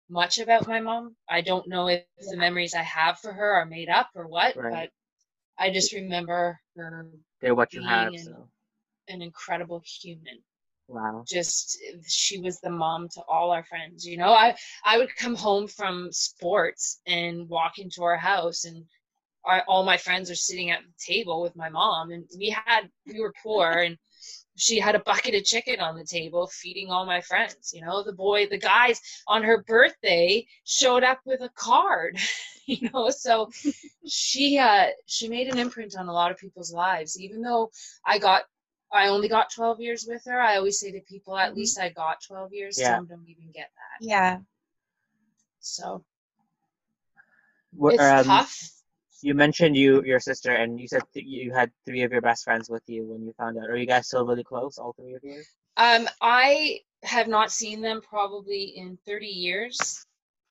[0.09, 1.17] much about my mom.
[1.29, 4.57] I don't know if the memories I have for her are made up or what,
[4.57, 4.73] Right.
[4.73, 4.91] but
[5.59, 7.07] I just remember her
[7.41, 8.13] They're what you being have.
[8.15, 8.49] in- So.
[9.09, 10.43] an incredible human.
[10.89, 11.23] Wow.
[11.25, 15.37] just she was the mom to all our friends you know i i would come
[15.37, 18.85] home from sports and walk into our house and
[19.45, 22.91] our, all my friends are sitting at the table with my mom and we had
[23.07, 23.97] we were poor and
[24.61, 28.03] she had a bucket of chicken on the table feeding all my friends you know
[28.03, 32.19] the boy the guys on her birthday showed up with a card
[32.67, 33.49] you know so
[34.07, 37.71] she uh she made an imprint on a lot of people's lives even though
[38.07, 38.43] i got
[38.93, 41.57] i only got 12 years with her i always say to people at Mhm.
[41.57, 42.97] least i got 12 years Yeah.
[42.97, 44.39] some don't even get that Yeah.
[45.61, 46.05] so
[47.81, 48.71] Wh- it's um, tough
[49.23, 52.45] You mentioned you your sister, and you said th- you had three of your best
[52.45, 53.69] friends with you when you found out.
[53.71, 55.43] Are you guys still really close, all three of you?
[55.77, 60.07] Um, I have not seen them probably in 30 years,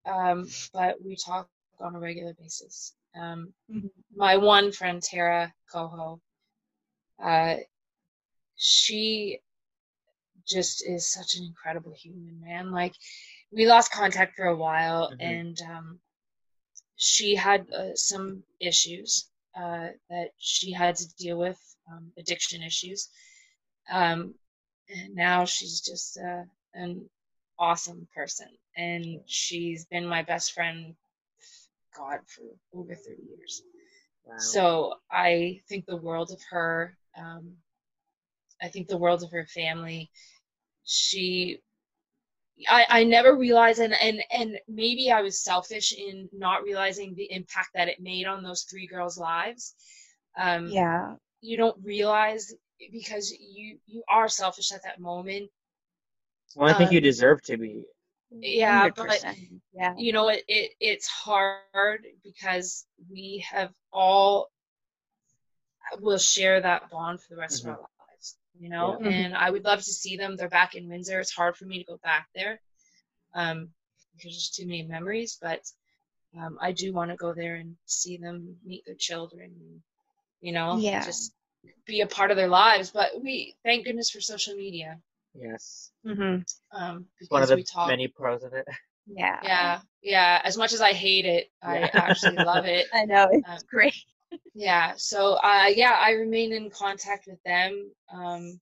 [0.05, 1.49] um, but we talk
[1.79, 2.93] on a regular basis.
[3.15, 3.91] Um, Mhm.
[4.15, 6.21] My one friend, Tara Coho,
[7.19, 7.57] uh,
[8.55, 9.39] she
[10.47, 12.71] just is such an incredible human, man.
[12.71, 12.95] Like,
[13.51, 15.19] we lost contact for a while, Mhm.
[15.19, 16.01] and um,
[16.99, 21.59] she had uh, some issues uh, that she had to deal with,
[21.91, 23.09] um, addiction issues.
[23.91, 24.35] Um,
[24.89, 26.43] and now she's just uh,
[26.75, 27.09] an
[27.59, 30.95] awesome person and she's been my best friend
[31.97, 32.43] god for
[32.79, 33.63] over 30 years
[34.25, 34.37] Wow.
[34.37, 37.57] so i think the world of her um,
[38.61, 40.11] i think the world of her family
[40.85, 41.61] she
[42.67, 47.31] I, I never realized and, and and maybe i was selfish in not realizing the
[47.31, 49.73] impact that it made on those three girls lives
[50.37, 51.15] um, Yeah.
[51.41, 52.53] you don't realize
[52.91, 55.49] because you you are selfish at that moment
[56.55, 57.83] well, I think uh, you deserve to be.
[58.41, 59.37] yeah but 100%.
[59.73, 59.95] Yeah.
[59.95, 63.47] you know it, it it's hard because we have
[63.91, 64.25] all
[65.99, 67.63] will share that bond for the rest Mhm.
[67.63, 67.98] of our lives
[68.59, 69.09] you know Yeah.
[69.09, 69.25] Mhm.
[69.25, 71.79] and i would love to see them they're back in windsor it's hard for me
[71.79, 72.61] to go back there
[73.35, 73.69] um
[74.15, 75.61] because there's too many memories but
[76.39, 79.51] um i do want to go there and see them meet their children
[80.41, 81.01] you know Yeah.
[81.01, 81.33] just
[81.85, 84.97] be a part of their lives but we thank goodness for social media
[85.33, 85.91] Yes.
[86.05, 86.37] hmm
[86.71, 88.67] um It's one of because the we talk many pros of it.
[89.07, 89.41] Yeah.
[89.41, 93.27] yeah yeah as much as i hate it i actually love it I know.
[93.31, 93.93] It's Um, great.
[94.53, 98.59] Yeah so uh yeah i remain in contact with them um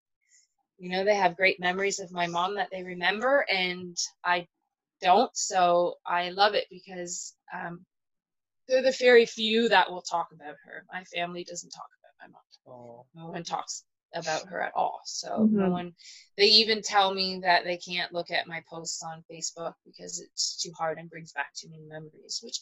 [0.78, 4.46] you know they have great memories of my mom that they remember and i
[5.02, 7.84] don't so i love it because um
[8.68, 12.32] they're the very few that will talk about her my family doesn't talk about my
[12.32, 13.06] mom Oh.
[13.14, 15.72] no one talks about her at all so no Mhm.
[15.72, 15.92] one
[16.36, 20.60] they even tell me that they can't look at my posts on facebook because it's
[20.62, 22.60] too hard and brings back too many memories which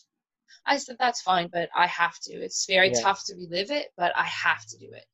[0.64, 3.00] i said that's fine but i have to it's very Yeah.
[3.02, 5.04] tough to relive it but i have to do it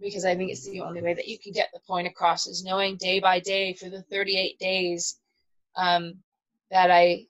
[0.00, 2.64] because i think it's the only way that you can get the point across is
[2.64, 5.18] knowing day by day for the 38 days
[5.76, 6.14] um,
[6.70, 7.26] that i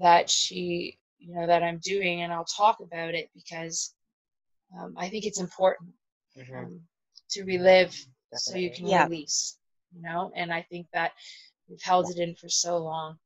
[0.00, 3.94] that she you know that i'm doing and i'll talk about it because
[4.78, 5.90] um, i think it's important
[6.36, 6.58] Mhm.
[6.58, 6.80] um,
[7.30, 7.94] to relive
[8.34, 9.04] so you can Yeah.
[9.04, 9.58] release
[9.94, 11.12] you know and i think that
[11.68, 13.18] we've held it in for so long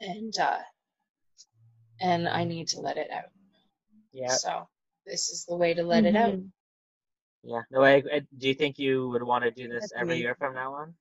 [0.00, 0.58] and uh
[2.00, 3.30] and i need to let it out
[4.12, 4.28] Yeah.
[4.28, 4.68] so
[5.06, 6.50] this is the way to let it out Mhm.
[7.44, 7.62] Yeah.
[7.70, 10.22] No, I, I, do you think you would want to do this That's every amazing.
[10.22, 10.94] year from now on?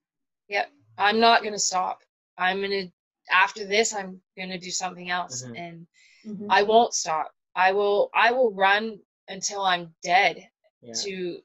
[0.50, 0.72] Yep.
[0.98, 2.04] I'm not going to stop
[2.38, 2.88] i'm going to
[3.32, 5.58] after this i'm going to do something else Mhm.
[5.60, 5.88] and
[6.26, 6.48] Mhm.
[6.50, 10.48] i won't stop i will i will run until i'm dead
[10.82, 10.94] Yeah.
[11.04, 11.42] to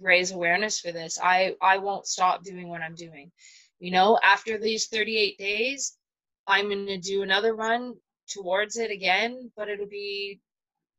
[0.00, 1.18] raise awareness for this.
[1.20, 3.32] I I won't stop doing what I'm doing.
[3.80, 5.98] You know, after these 38 days,
[6.46, 7.96] I'm going to do another run
[8.28, 10.40] towards it again, but it'll be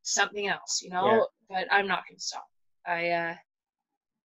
[0.02, 1.06] something else, you know.
[1.06, 1.22] Yeah.
[1.48, 2.48] But I'm not going to stop.
[2.86, 3.34] I uh,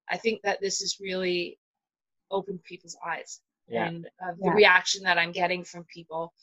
[0.09, 1.59] I think that this has really
[2.31, 3.89] opened people's eyes, Yeah.
[3.89, 4.55] and uh, the Yeah.
[4.55, 6.33] reaction that I'm getting from people,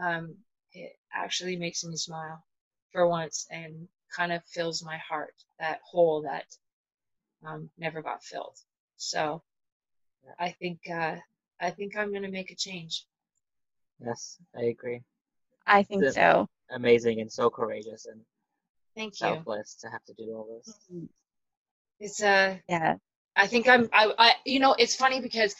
[0.00, 0.36] um,
[0.72, 2.44] it actually makes me smile
[2.92, 6.46] for once, and kind of fills my heart that hole that
[7.46, 8.58] um, never got filled.
[8.96, 9.42] So
[10.24, 10.34] Yeah.
[10.38, 11.16] I think uh,
[11.60, 13.06] I think I'm going to make a change.
[14.00, 15.02] Yes, I agree.
[15.66, 16.48] I think The- so.
[16.70, 18.20] Amazing and so courageous and
[18.96, 19.26] Thank you.
[19.26, 20.78] selfless to have to do all this.
[22.00, 22.96] It's uh, Yeah.
[23.36, 25.54] I think I'm I, I you know it's funny because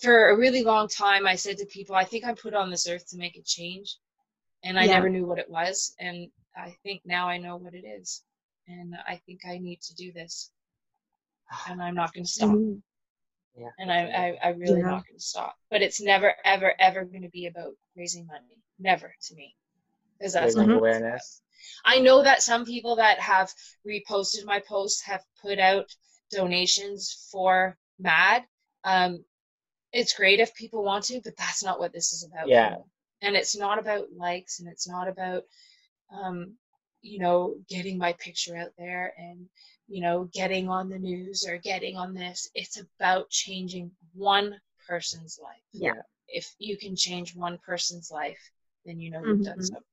[0.00, 2.88] for a really long time I said to people I think I'm put on this
[2.88, 3.96] earth to make a change
[4.64, 4.94] and I Yeah.
[4.94, 8.22] never knew what it was and I think now I know what it is
[8.68, 10.50] and I think I need to do this
[11.68, 12.80] and I'm not going to stop Mhm.
[13.56, 13.70] Yeah.
[13.78, 14.86] and I I, I really Yeah.
[14.90, 18.56] not going to stop but it's never ever ever going to be about raising money
[18.80, 19.54] never to me
[20.18, 21.06] because that's Raising not what it's about.
[21.06, 21.42] awareness.
[21.84, 23.52] I know that some people that have
[23.86, 25.94] reposted my posts have put out
[26.30, 28.42] donations for MADD.
[28.84, 29.24] Um,
[29.92, 32.48] it's great if people want to, but that's not what this is about.
[32.48, 32.76] Yeah.
[33.22, 35.42] And it's not about likes and it's not about,
[36.12, 36.54] um,
[37.02, 39.46] you know, getting my picture out there and,
[39.88, 42.50] you know, getting on the news or getting on this.
[42.54, 45.62] It's about changing one person's life.
[45.72, 45.94] Yeah.
[46.28, 48.50] If you can change one person's life,
[48.84, 49.64] then you know you've done Mhm.
[49.64, 49.84] something.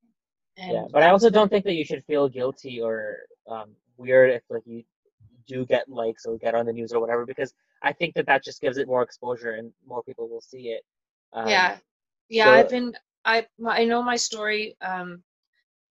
[0.58, 3.18] And yeah, but I also don't think that you should feel guilty or
[3.48, 4.84] um, weird if like you
[5.48, 8.44] do get likes or get on the news or whatever because I think that that
[8.44, 10.84] just gives it more exposure and more people will see it.
[11.34, 11.78] Um, yeah
[12.30, 12.94] yeah so- i've been
[13.26, 15.22] i my- i know my story um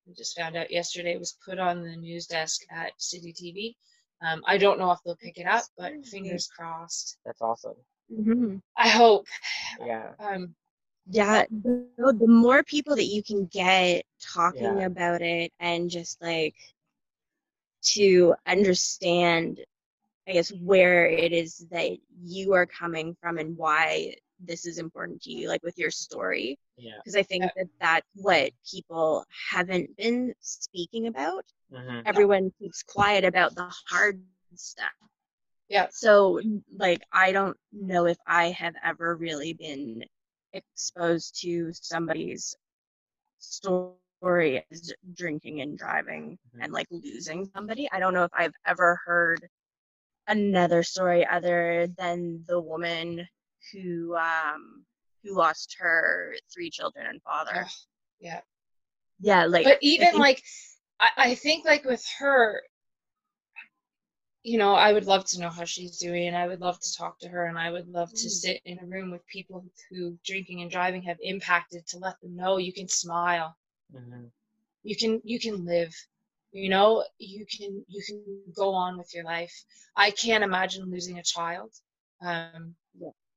[0.09, 3.75] i just found out yesterday it was put on the news desk at Citytv
[4.23, 7.77] um i don't know if they'll pick it up but fingers crossed That's awesome.
[8.13, 8.61] Mhm.
[8.77, 9.27] i hope
[9.85, 10.13] Yeah.
[10.19, 10.55] um
[11.11, 11.89] Yeah, the,
[12.19, 14.83] the more people that you can get talking Yeah.
[14.83, 16.55] about it and just like
[17.83, 19.61] to understand,
[20.29, 21.91] I guess, where it is that
[22.23, 26.59] you are coming from and why this is important to you, like with your story.
[26.77, 27.01] Yeah.
[27.05, 27.51] Because I think Yeah.
[27.57, 31.45] that that's what people haven't been speaking about.
[31.71, 34.49] hmm Everyone keeps quiet about the hard stuff.
[35.69, 35.89] Yeah.
[35.91, 36.41] So,
[36.77, 40.05] like, I don't know if I have ever really been
[40.57, 42.57] exposed to somebody's
[43.39, 46.65] story as drinking and driving Mhm.
[46.65, 47.89] and like losing somebody.
[47.93, 49.49] I don't know if I've ever heard
[50.27, 53.29] another story other than the woman
[53.73, 54.85] who um
[55.23, 57.63] who lost her three children and father.
[57.65, 57.71] Ugh,
[58.21, 58.41] yeah.
[59.19, 60.43] Yeah, like but I even think- like
[61.01, 62.63] I, I think like with her
[64.47, 66.29] you know i would love to know how she's doing.
[66.29, 68.41] And i would love to talk to her and i would love to Mm.
[68.43, 72.37] sit in a room with people who drinking and driving have impacted to let them
[72.37, 73.57] know you can smile.
[73.93, 74.31] Hmm
[74.85, 75.95] you can you can live
[76.53, 79.65] you know you can you can go on with your life.
[79.97, 81.73] I can't imagine losing a child.
[82.23, 82.77] Um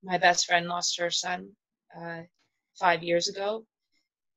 [0.04, 1.50] my best friend lost her son
[2.00, 2.22] uh
[2.80, 3.66] five years ago.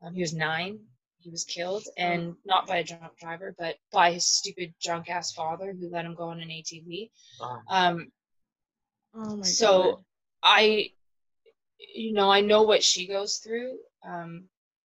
[0.03, 0.81] Um, he was nine
[1.23, 5.33] he was killed and not by a drunk driver but by his stupid drunk ass
[5.33, 7.11] father who let him go on an atv
[7.41, 8.13] Oh, um
[9.15, 10.05] oh my so God.
[10.43, 10.91] I,
[11.95, 14.49] you know, I know what she goes through, um,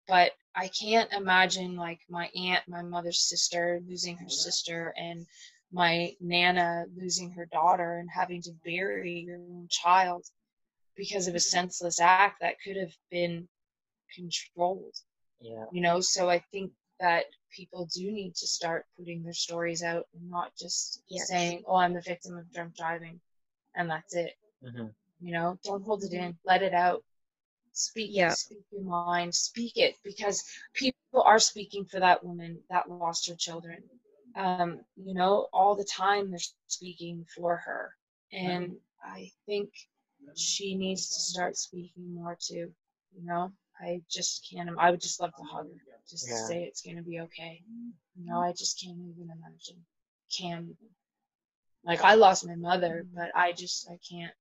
[0.07, 5.25] but I can't imagine like my aunt, my mother's sister, losing her sister, and
[5.71, 10.25] my nana losing her daughter and having to bury your own child
[10.95, 13.47] because of a senseless act that could have been
[14.15, 14.95] controlled
[15.41, 15.65] yeah.
[15.71, 17.25] you know so i think that
[17.55, 21.27] people do need to start putting their stories out and not just Yes.
[21.27, 23.19] saying oh i'm the victim of drunk driving
[23.75, 24.33] and that's it.
[24.63, 24.87] Hmm
[25.21, 26.37] you know don't hold it in.
[26.45, 27.03] Let it out.
[27.73, 28.29] Speak Yeah.
[28.31, 29.33] speak your mind.
[29.35, 30.43] Speak it because
[30.73, 33.83] people are speaking for that woman that lost her children.
[34.35, 37.93] Um you know all the time they're speaking for her.
[38.31, 39.69] And i think
[40.35, 42.71] she needs to start speaking more too
[43.15, 43.51] you know
[43.81, 46.97] i just can't i would just love to hug her just to say it's going
[46.97, 47.61] to be okay.
[48.15, 48.49] You know mm-hmm.
[48.49, 49.85] i just can't even imagine
[50.37, 50.89] can't even.
[51.83, 53.15] Like i lost my mother mm-hmm.
[53.15, 54.33] but i just i can't.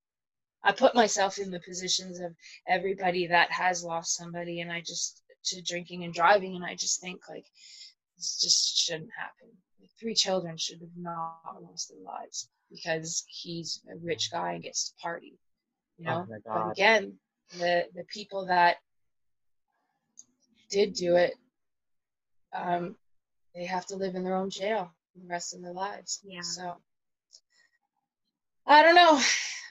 [0.64, 2.34] I put myself in the positions of
[2.66, 7.00] everybody that has lost somebody, and I just to drinking and driving, and I just
[7.00, 7.46] think like
[8.16, 9.56] this just shouldn't happen.
[9.80, 14.62] Like, three children should have not lost their lives because he's a rich guy and
[14.62, 15.38] gets to party,
[15.96, 16.26] you oh know.
[16.30, 17.18] Oh but again,
[17.58, 18.76] the the people that
[20.70, 21.34] did do it,
[22.54, 22.96] um,
[23.54, 26.20] they have to live in their own jail for the rest of their lives.
[26.24, 26.40] Yeah.
[26.42, 26.76] So
[28.66, 29.20] I don't know.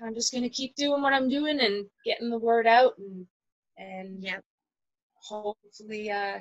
[0.02, 3.26] I'm just gonna keep doing what I'm doing and getting the word out and
[3.78, 4.44] and Yep.
[5.16, 6.40] hopefully uh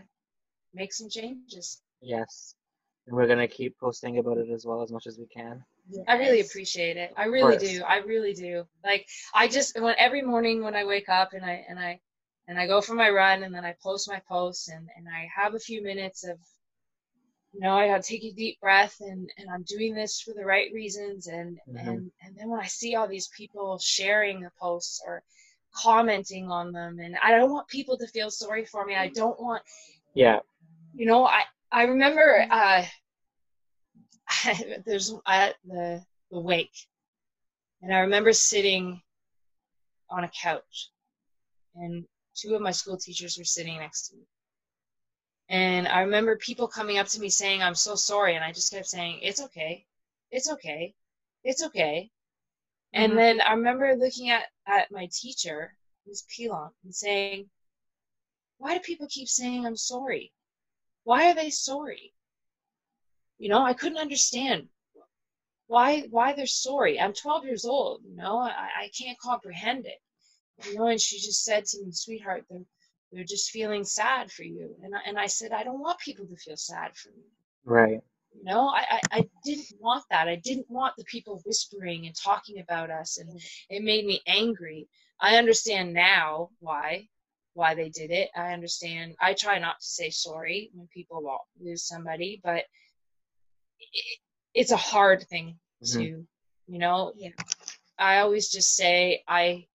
[0.75, 1.83] make some changes.
[2.01, 2.55] Yes.
[3.07, 5.65] And we're gonna keep posting about it as well as much as we can.
[6.09, 7.13] I really appreciate it.
[7.17, 7.83] I really do.
[7.85, 8.67] I really do.
[8.85, 12.01] Like I just when every morning when I wake up and I and I
[12.49, 15.29] and I go for my run and then I post my posts and and I
[15.35, 16.39] have a few minutes of
[17.53, 20.45] you know I gotta take a deep breath and and I'm doing this for the
[20.45, 21.79] right reasons and Mhm.
[21.89, 25.23] and and then when I see all these people sharing the posts or
[25.75, 28.95] commenting on them and I don't want people to feel sorry for me.
[28.97, 29.63] I don't want
[30.15, 30.41] Yeah.
[30.95, 32.85] you know i i remember uh
[34.87, 36.87] there's at the the wake
[37.83, 39.01] and i remember sitting
[40.11, 40.91] on a couch
[41.77, 42.07] and
[42.37, 44.23] two of my school teachers were sitting next to me.
[45.49, 48.73] And i remember people coming up to me saying i'm so sorry and i just
[48.73, 49.87] kept saying it's okay.
[50.31, 50.95] It's okay.
[51.45, 52.11] It's okay.
[52.93, 53.17] And Mhm.
[53.17, 55.77] then i remember looking at at my teacher
[56.07, 57.51] ms pilon and saying
[58.59, 60.33] why do people keep saying i'm sorry?
[61.05, 62.13] Why are they sorry?
[63.39, 64.69] You know i couldn't understand.
[65.69, 67.01] Why why they're sorry?
[67.01, 68.39] I'm 12 years old you know?
[68.39, 70.01] I, I can't comprehend it
[70.65, 72.65] you know and she just said to me sweetheart they're,
[73.13, 74.75] they're just feeling sad for you.
[74.83, 77.25] And I, and I said i don't want people to feel sad for me.
[77.65, 78.01] Right.
[78.35, 80.29] you know I, I i didn't want that.
[80.29, 83.29] I didn't want the people whispering and talking about us and
[83.71, 84.89] it made me angry.
[85.21, 87.09] I understand now why
[87.55, 88.29] why they did it.
[88.37, 89.15] I understand.
[89.21, 91.19] I try not to say sorry when people
[91.61, 92.65] lose somebody but
[93.93, 94.19] it,
[94.55, 95.93] it's a hard thing Mhm.
[95.93, 96.27] to
[96.69, 97.13] you know?
[97.17, 97.31] Yeah.
[97.99, 99.67] i always just say i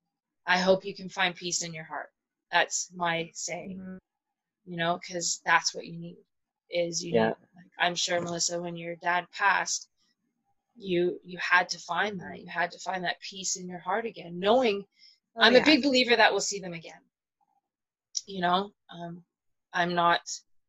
[0.53, 2.09] i hope you can find peace in your heart
[2.51, 3.99] that's my saying Mhm.
[4.65, 6.17] you know because that's what you need
[6.69, 7.27] is you Yeah.
[7.29, 9.87] need like, i'm sure melissa when your dad passed
[10.75, 14.05] you you had to find that you had to find that peace in your heart
[14.05, 14.83] again knowing
[15.35, 15.61] Oh, i'm yeah.
[15.61, 17.01] a big believer that we'll see them again
[18.25, 19.23] you know um
[19.73, 20.21] i'm not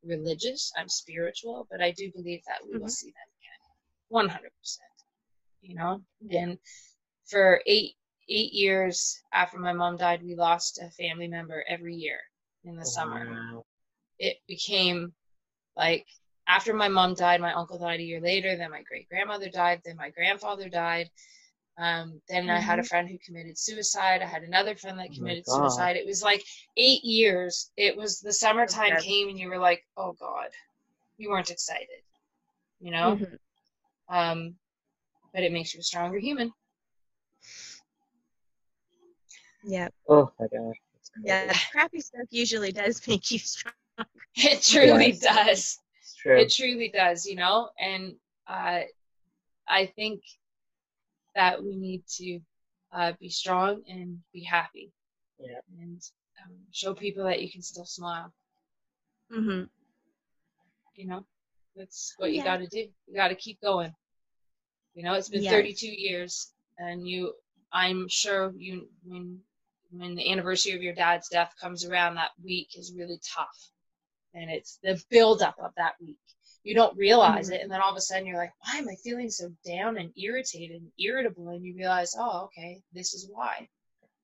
[0.04, 2.90] religious i'm spiritual but i do believe that we will Mhm.
[2.90, 4.78] see them again 100%
[5.60, 6.42] you know Yeah.
[6.42, 6.58] and
[7.26, 7.94] for eight
[8.28, 12.18] eight years after my mom died we lost a family member every year
[12.64, 13.64] in the summer Wow.
[14.18, 15.12] it became
[15.76, 16.06] like
[16.46, 19.80] after my mom died, my uncle died a year later, then my great grandmother died,
[19.84, 21.08] then my grandfather died.
[21.78, 24.20] Um, then I had a friend who committed suicide.
[24.22, 25.56] I had another friend that Oh committed God.
[25.56, 25.96] suicide.
[25.96, 26.44] It was like
[26.76, 27.70] eight years.
[27.76, 29.02] It was the summertime Okay.
[29.02, 30.50] came and you were like, oh God,
[31.16, 32.02] you weren't excited,
[32.80, 33.14] you know?
[33.16, 33.38] Mhm.
[34.08, 34.56] Um,
[35.32, 36.52] but it makes you a stronger human.
[39.64, 39.88] Yeah.
[40.08, 40.74] Oh my god.
[41.22, 41.54] Yeah.
[41.70, 43.74] Crappy stuff usually does make you strong.
[44.36, 45.20] It truly Yes.
[45.20, 45.78] does.
[46.00, 46.40] It's true.
[46.40, 47.70] It truly does, you know?
[47.78, 48.14] And
[48.48, 48.80] uh,
[49.68, 50.22] I think
[51.34, 52.40] that we need to
[52.92, 54.92] uh, be strong and be happy.
[55.38, 55.60] Yeah.
[55.80, 56.00] And
[56.44, 58.32] um, show people that you can still smile,
[59.32, 59.64] Mm-hmm.
[60.96, 61.24] you know?
[61.76, 62.88] That's what you got to do.
[63.06, 63.94] You got to keep going.
[64.94, 65.52] You know, it's been Yes.
[65.52, 67.34] 32 years, and you,
[67.72, 69.40] I'm sure you, when,
[69.92, 73.70] when the anniversary of your dad's death comes around, that week is really tough.
[74.34, 76.18] And it's the buildup of that week.
[76.62, 77.54] You don't realize Mhm.
[77.54, 79.98] it, and then all of a sudden you're like, why am I feeling so down
[79.98, 81.50] and irritated and irritable?
[81.50, 83.68] And you realize, oh, okay, this is why.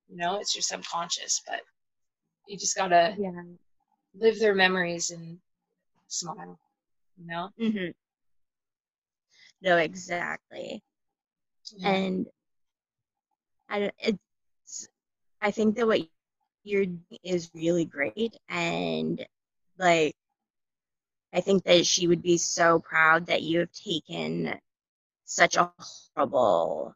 [0.08, 1.60] You know, it's your subconscious, but
[2.46, 3.42] you just gotta Yeah.
[4.14, 5.40] live their memories and
[6.06, 6.58] smile.
[7.16, 7.50] You know?
[7.58, 7.90] hmm
[9.60, 10.82] No, exactly.
[11.72, 11.90] Yeah.
[11.90, 12.26] And
[13.68, 14.18] I don't- it's
[15.40, 16.20] I think that what you're
[16.86, 19.24] doing is really great and
[19.78, 20.14] like
[21.32, 24.58] I think that she would be so proud that you have taken
[25.24, 25.70] such a
[26.14, 26.94] horrible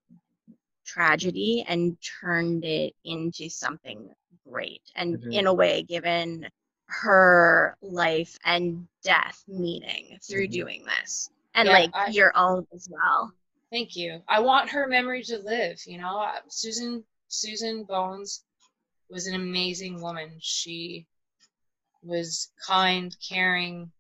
[0.86, 4.10] tragedy and turned it into something
[4.48, 5.32] great and Mhm.
[5.32, 6.48] in a way given
[6.86, 10.52] her life and death meaning through Mhm.
[10.52, 13.32] doing this and Yeah, like I- your own as well
[13.70, 14.23] Thank you.
[14.28, 15.81] I want her memory to live.
[15.86, 18.45] You know, Uh, Susan Susan Bones
[19.09, 20.37] was an amazing woman.
[20.41, 21.07] She
[22.03, 23.91] was kind, caring.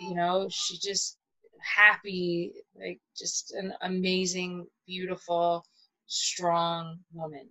[0.00, 1.18] You know, she just
[1.60, 5.64] happy, like just an amazing, beautiful,
[6.06, 7.48] strong woman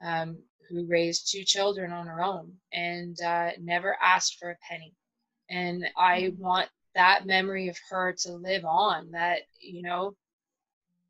[0.00, 0.38] um,
[0.68, 4.94] who raised two children on her own and uh, never asked for a penny.
[5.50, 9.10] And I want that memory of her to live on.
[9.10, 10.14] That you know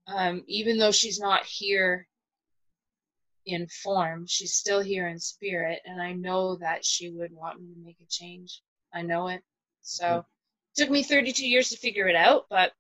[0.07, 2.09] um, even though she's not here
[3.47, 7.73] in form, she's still here in spirit, and I know that she would want me
[7.75, 8.61] to make a change.
[8.95, 9.43] I know it.
[9.83, 10.25] So
[10.77, 12.73] it took me 32 years to figure it out, but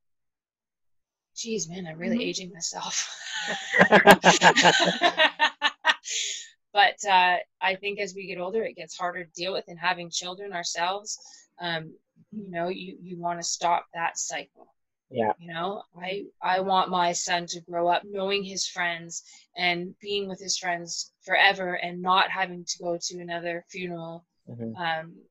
[1.36, 2.22] geez, man, I'm really Mhm.
[2.22, 3.08] aging myself.
[6.72, 9.78] but uh, I think as we get older, it gets harder to deal with, and
[9.78, 11.18] having children ourselves,
[11.60, 11.94] um,
[12.32, 14.72] you know, you you want to stop that cycle.
[15.12, 15.32] Yeah.
[15.38, 19.22] You know, I I want my son to grow up knowing his friends
[19.56, 24.74] and being with his friends forever and not having to go to another funeral Mhm.
[24.76, 25.28] um,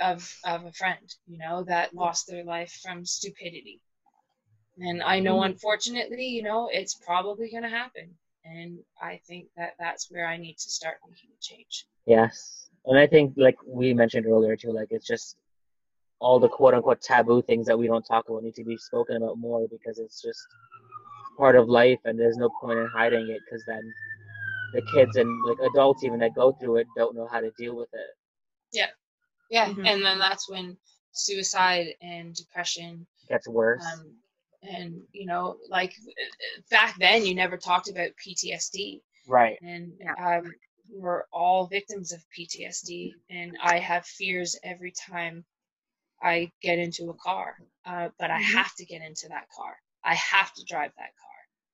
[0.00, 3.80] of of a friend, you know, that lost their life from stupidity.
[4.78, 8.18] And I know, unfortunately, you know, it's probably going to happen.
[8.44, 11.86] And I think that that's where I need to start making a change.
[12.06, 12.68] Yes.
[12.86, 15.36] And I think, like we mentioned earlier too, like it's just
[16.22, 19.16] all the quote unquote taboo things that we don't talk about need to be spoken
[19.16, 20.40] about more because it's just
[21.36, 23.82] part of life and there's no point in hiding it because then
[24.74, 27.76] the kids and like adults even that go through it don't know how to deal
[27.76, 28.10] with it.
[29.50, 29.68] Yeah.
[29.68, 29.86] Mhm.
[29.86, 30.78] And then that's when
[31.12, 33.84] suicide and depression, gets worse.
[33.84, 34.16] um,
[34.62, 35.94] and, you know, like
[36.70, 39.02] back then, you never talked about PTSD.
[39.26, 39.58] right.
[39.62, 40.14] and Yeah.
[40.38, 40.54] um,
[40.90, 43.14] we're all victims of PTSD.
[43.30, 45.44] And I have fears every time
[46.22, 48.44] I get into a car, uh, but I Mhm.
[48.54, 49.76] have to get into that car.
[50.04, 51.30] I have to drive that car.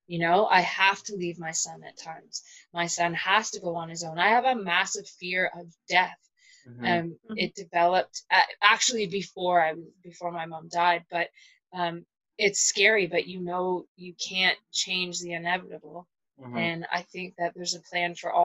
[0.07, 2.43] You know, I have to leave my son at times.
[2.73, 4.19] My son has to go on his own.
[4.19, 6.19] I have a massive fear of death.
[6.67, 6.85] Mhm.
[6.85, 7.37] Um, Mhm.
[7.37, 11.29] it developed uh, actually before I before my mom died, but
[11.73, 12.07] um,
[12.39, 13.07] it's scary.
[13.07, 16.09] But you know, you can't change the inevitable.
[16.39, 16.57] Mhm.
[16.59, 18.45] And I think that there's a plan for all.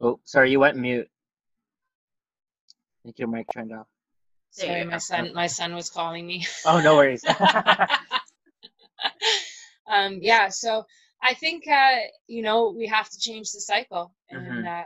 [0.00, 1.10] Oh, sorry, you went mute.
[3.06, 3.86] I think your mic turned off.
[4.50, 6.44] Sorry, you my son, my son was calling me.
[6.66, 7.24] Oh, no worries.
[9.86, 10.84] um, yeah, so
[11.22, 14.66] I think uh, you know we have to change the cycle, and Mhm.
[14.66, 14.84] uh,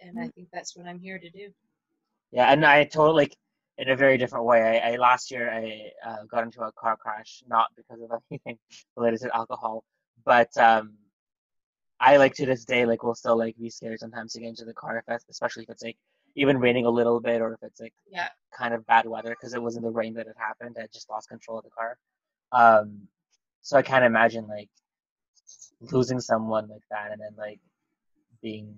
[0.00, 1.52] and I think that's what I'm here to do.
[2.30, 3.36] Yeah, and I totally like
[3.78, 4.80] in a very different way.
[4.80, 8.56] I, I last year I uh, got into a car crash, not because of anything
[8.96, 9.82] related to alcohol,
[10.24, 10.96] but um,
[11.98, 14.64] I like to this day like will still like be scared sometimes to get into
[14.64, 15.98] the car, if especially if it's like
[16.34, 19.54] even raining a little bit or if it's like Yeah, kind of bad weather because
[19.54, 20.76] it wasn't the rain that had happened.
[20.78, 21.98] I just lost control of the car.
[22.52, 23.08] Um,
[23.60, 24.70] so I can't imagine like
[25.80, 27.60] losing someone like that and then like
[28.42, 28.74] being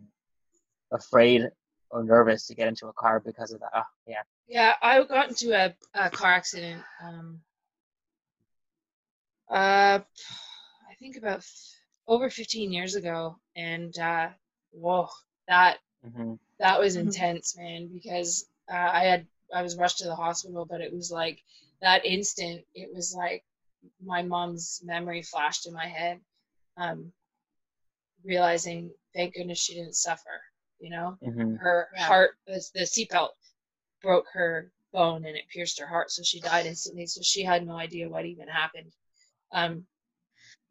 [0.93, 1.49] afraid
[1.91, 3.71] or nervous to get into a car because of that.
[3.75, 4.23] Oh, yeah.
[4.49, 4.75] yeah.
[4.83, 6.83] I got into a, a car accident.
[7.03, 7.41] Um,
[9.51, 11.75] uh, I think about f-
[12.07, 14.29] over 15 years ago, and uh,
[14.71, 15.09] whoa,
[15.49, 17.07] that hmm that was Mhm.
[17.07, 21.11] intense, man, because uh, I had I was rushed to the hospital, but it was
[21.11, 21.43] like
[21.81, 22.65] that instant.
[22.75, 23.45] It was like
[24.03, 26.21] my mom's memory flashed in my head,
[26.77, 27.13] um,
[28.25, 30.43] realizing thank goodness she didn't suffer.
[30.79, 32.07] You know, hmm her Yeah.
[32.07, 33.31] heart the, the seatbelt
[34.03, 37.07] broke her bone and it pierced her heart, so she died instantly.
[37.07, 38.93] So she had no idea what even happened.
[39.53, 39.87] Um,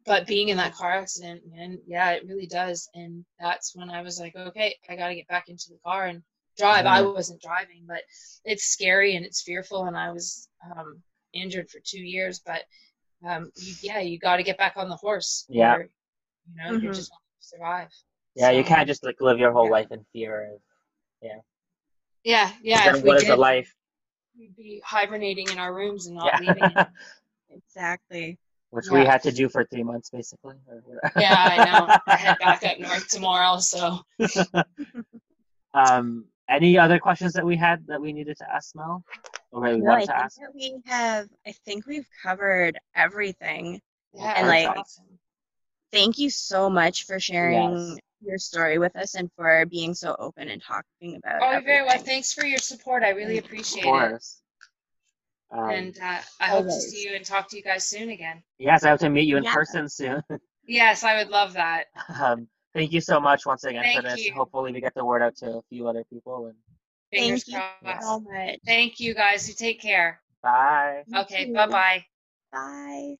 [0.06, 2.88] but being in that car accident, man, yeah, it really does.
[2.94, 6.06] And that's when I was like, okay, I got to get back into the car
[6.06, 6.22] and
[6.56, 6.86] drive.
[6.86, 7.14] I Mhm.
[7.14, 8.02] wasn't driving, but
[8.44, 9.84] it's scary and it's fearful.
[9.84, 11.02] And I was um,
[11.32, 12.62] injured for two years, but
[13.26, 15.46] um, you, yeah, you got to get back on the horse.
[15.48, 15.74] Yeah.
[15.76, 16.96] or, you know, you're Mhm.
[16.96, 17.88] just not going to survive.
[18.34, 19.70] Yeah, you can't just like live your whole yeah.
[19.72, 20.60] life in fear of.
[22.22, 22.84] Yeah, yeah.
[22.84, 23.74] then if we what is did, a life?
[24.38, 26.38] we'd be hibernating in our rooms and not Yeah.
[26.40, 26.76] leaving.
[26.76, 26.86] it.
[27.52, 28.38] Exactly.
[28.70, 30.54] Which we had to do for three months, basically.
[31.16, 31.96] Yeah, I know.
[32.06, 33.98] I head back up north tomorrow, so
[35.74, 39.04] um, any other questions that we had that we needed to ask Mel,
[39.52, 40.38] or that we No, I wanted think to ask?
[40.40, 41.28] that we have.
[41.46, 43.80] I think we've covered everything.
[44.14, 45.04] yeah, And, that's like, awesome.
[45.92, 47.98] Thank you so much for sharing Yes.
[48.24, 51.42] your story with us and for being so open and talking about.
[51.42, 51.98] Oh, you're very well.
[51.98, 53.02] Thanks for your support.
[53.02, 54.24] I really Of appreciate it.
[55.50, 55.68] Course.
[55.68, 58.42] Um, And uh, I hope to see you and talk to you guys soon again.
[58.58, 59.54] yes, I hope to meet you in Yeah.
[59.54, 60.22] person soon.
[60.66, 61.86] Yes, I would love that.
[62.20, 64.26] um, thank you so much once again for Thank this.
[64.26, 64.34] you.
[64.34, 66.46] Hopefully, we get the word out to a few other people.
[66.46, 66.54] And
[67.10, 68.58] Fingers Thank you so much.
[68.64, 69.48] Thank you guys.
[69.48, 70.20] You take care.
[70.42, 71.02] bye.
[71.12, 72.04] Okay, bye bye.
[72.52, 73.16] Bye.